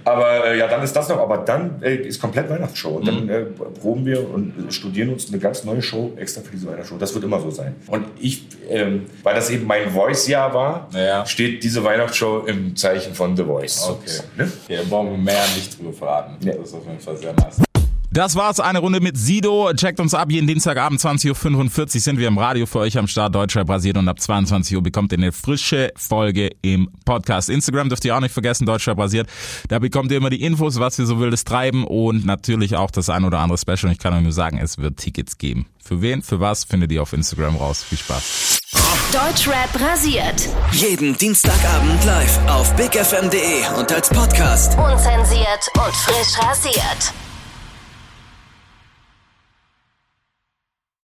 Aber 0.05 0.45
äh, 0.47 0.57
ja, 0.57 0.67
dann 0.67 0.81
ist 0.83 0.95
das 0.95 1.09
noch, 1.09 1.19
aber 1.19 1.39
dann 1.39 1.81
äh, 1.81 1.95
ist 1.95 2.19
komplett 2.21 2.49
Weihnachtsshow 2.49 2.89
und 2.97 3.03
Mhm. 3.03 3.27
dann 3.27 3.29
äh, 3.29 3.41
proben 3.79 4.05
wir 4.05 4.29
und 4.33 4.53
studieren 4.69 5.09
uns 5.09 5.29
eine 5.29 5.39
ganz 5.39 5.63
neue 5.63 5.81
Show 5.81 6.13
extra 6.17 6.41
für 6.41 6.51
diese 6.51 6.67
Weihnachtsshow. 6.67 6.97
Das 6.97 7.13
wird 7.13 7.23
immer 7.23 7.39
so 7.39 7.49
sein. 7.51 7.75
Und 7.87 8.05
ich, 8.19 8.43
ähm, 8.69 9.05
weil 9.23 9.35
das 9.35 9.49
eben 9.49 9.65
mein 9.67 9.89
Voice-Jahr 9.89 10.53
war, 10.53 10.89
Ja. 10.93 11.25
steht 11.25 11.63
diese 11.63 11.83
Weihnachtsshow 11.83 12.43
im 12.47 12.75
Zeichen 12.75 13.13
von 13.13 13.35
The 13.37 13.43
Voice. 13.43 13.87
Okay. 13.89 14.11
Ne? 14.37 14.51
Okay, 14.65 14.77
dann 14.77 14.89
brauchen 14.89 15.11
wir 15.11 15.17
mehr 15.17 15.43
nicht 15.55 15.77
drüber 15.79 15.93
verraten. 15.93 16.35
Ja. 16.45 16.53
Das 16.55 16.69
ist 16.69 16.73
auf 16.75 16.85
jeden 16.85 16.99
Fall 16.99 17.17
sehr 17.17 17.33
nice. 17.33 17.68
Das 18.11 18.35
war's, 18.35 18.59
eine 18.59 18.79
Runde 18.79 19.01
mit 19.01 19.17
Sido. 19.17 19.71
Checkt 19.75 19.99
uns 19.99 20.15
ab, 20.15 20.31
jeden 20.31 20.47
Dienstagabend 20.47 20.99
20.45 20.99 21.79
Uhr 21.79 22.01
sind 22.01 22.17
wir 22.17 22.27
im 22.27 22.39
Radio 22.39 22.65
für 22.65 22.79
euch 22.79 22.97
am 22.97 23.07
Start. 23.07 23.35
Deutschrap 23.35 23.67
basiert 23.67 23.97
und 23.97 24.07
ab 24.07 24.19
22 24.19 24.75
Uhr 24.75 24.81
bekommt 24.81 25.11
ihr 25.11 25.19
eine 25.19 25.31
frische 25.31 25.91
Folge 25.95 26.49
im 26.63 26.89
Podcast. 27.05 27.51
Instagram 27.51 27.89
dürft 27.89 28.03
ihr 28.05 28.15
auch 28.15 28.19
nicht 28.19 28.33
vergessen, 28.33 28.65
Deutschrap 28.65 28.97
basiert. 28.97 29.29
Da 29.67 29.77
bekommt 29.77 30.09
ihr 30.11 30.17
immer 30.17 30.31
die 30.31 30.41
Infos, 30.41 30.79
was 30.79 30.97
wir 30.97 31.05
so 31.05 31.19
wildes 31.19 31.43
treiben 31.43 31.85
und 31.85 32.25
natürlich 32.25 32.75
auch 32.75 32.89
das 32.89 33.11
ein 33.11 33.25
oder 33.25 33.37
andere 33.39 33.59
Special. 33.59 33.85
Und 33.85 33.91
ich 33.91 33.99
kann 33.99 34.15
euch 34.15 34.23
nur 34.23 34.31
sagen, 34.31 34.57
es 34.57 34.79
wird 34.79 34.97
Tickets 34.97 35.37
geben. 35.37 35.67
Für 35.77 36.01
wen, 36.01 36.23
für 36.23 36.39
was, 36.39 36.63
findet 36.63 36.91
ihr 36.91 37.03
auf 37.03 37.13
Instagram 37.13 37.57
raus. 37.57 37.83
Viel 37.83 37.99
Spaß. 37.99 38.59
Deutschrap 39.13 39.79
rasiert. 39.79 40.49
Jeden 40.71 41.15
Dienstagabend 41.15 42.03
live 42.05 42.39
auf 42.47 42.75
bigfm.de 42.75 43.77
und 43.77 43.91
als 43.91 44.09
Podcast. 44.09 44.75
Unzensiert 44.79 45.69
und 45.75 45.95
frisch 45.95 46.39
rasiert. 46.43 47.28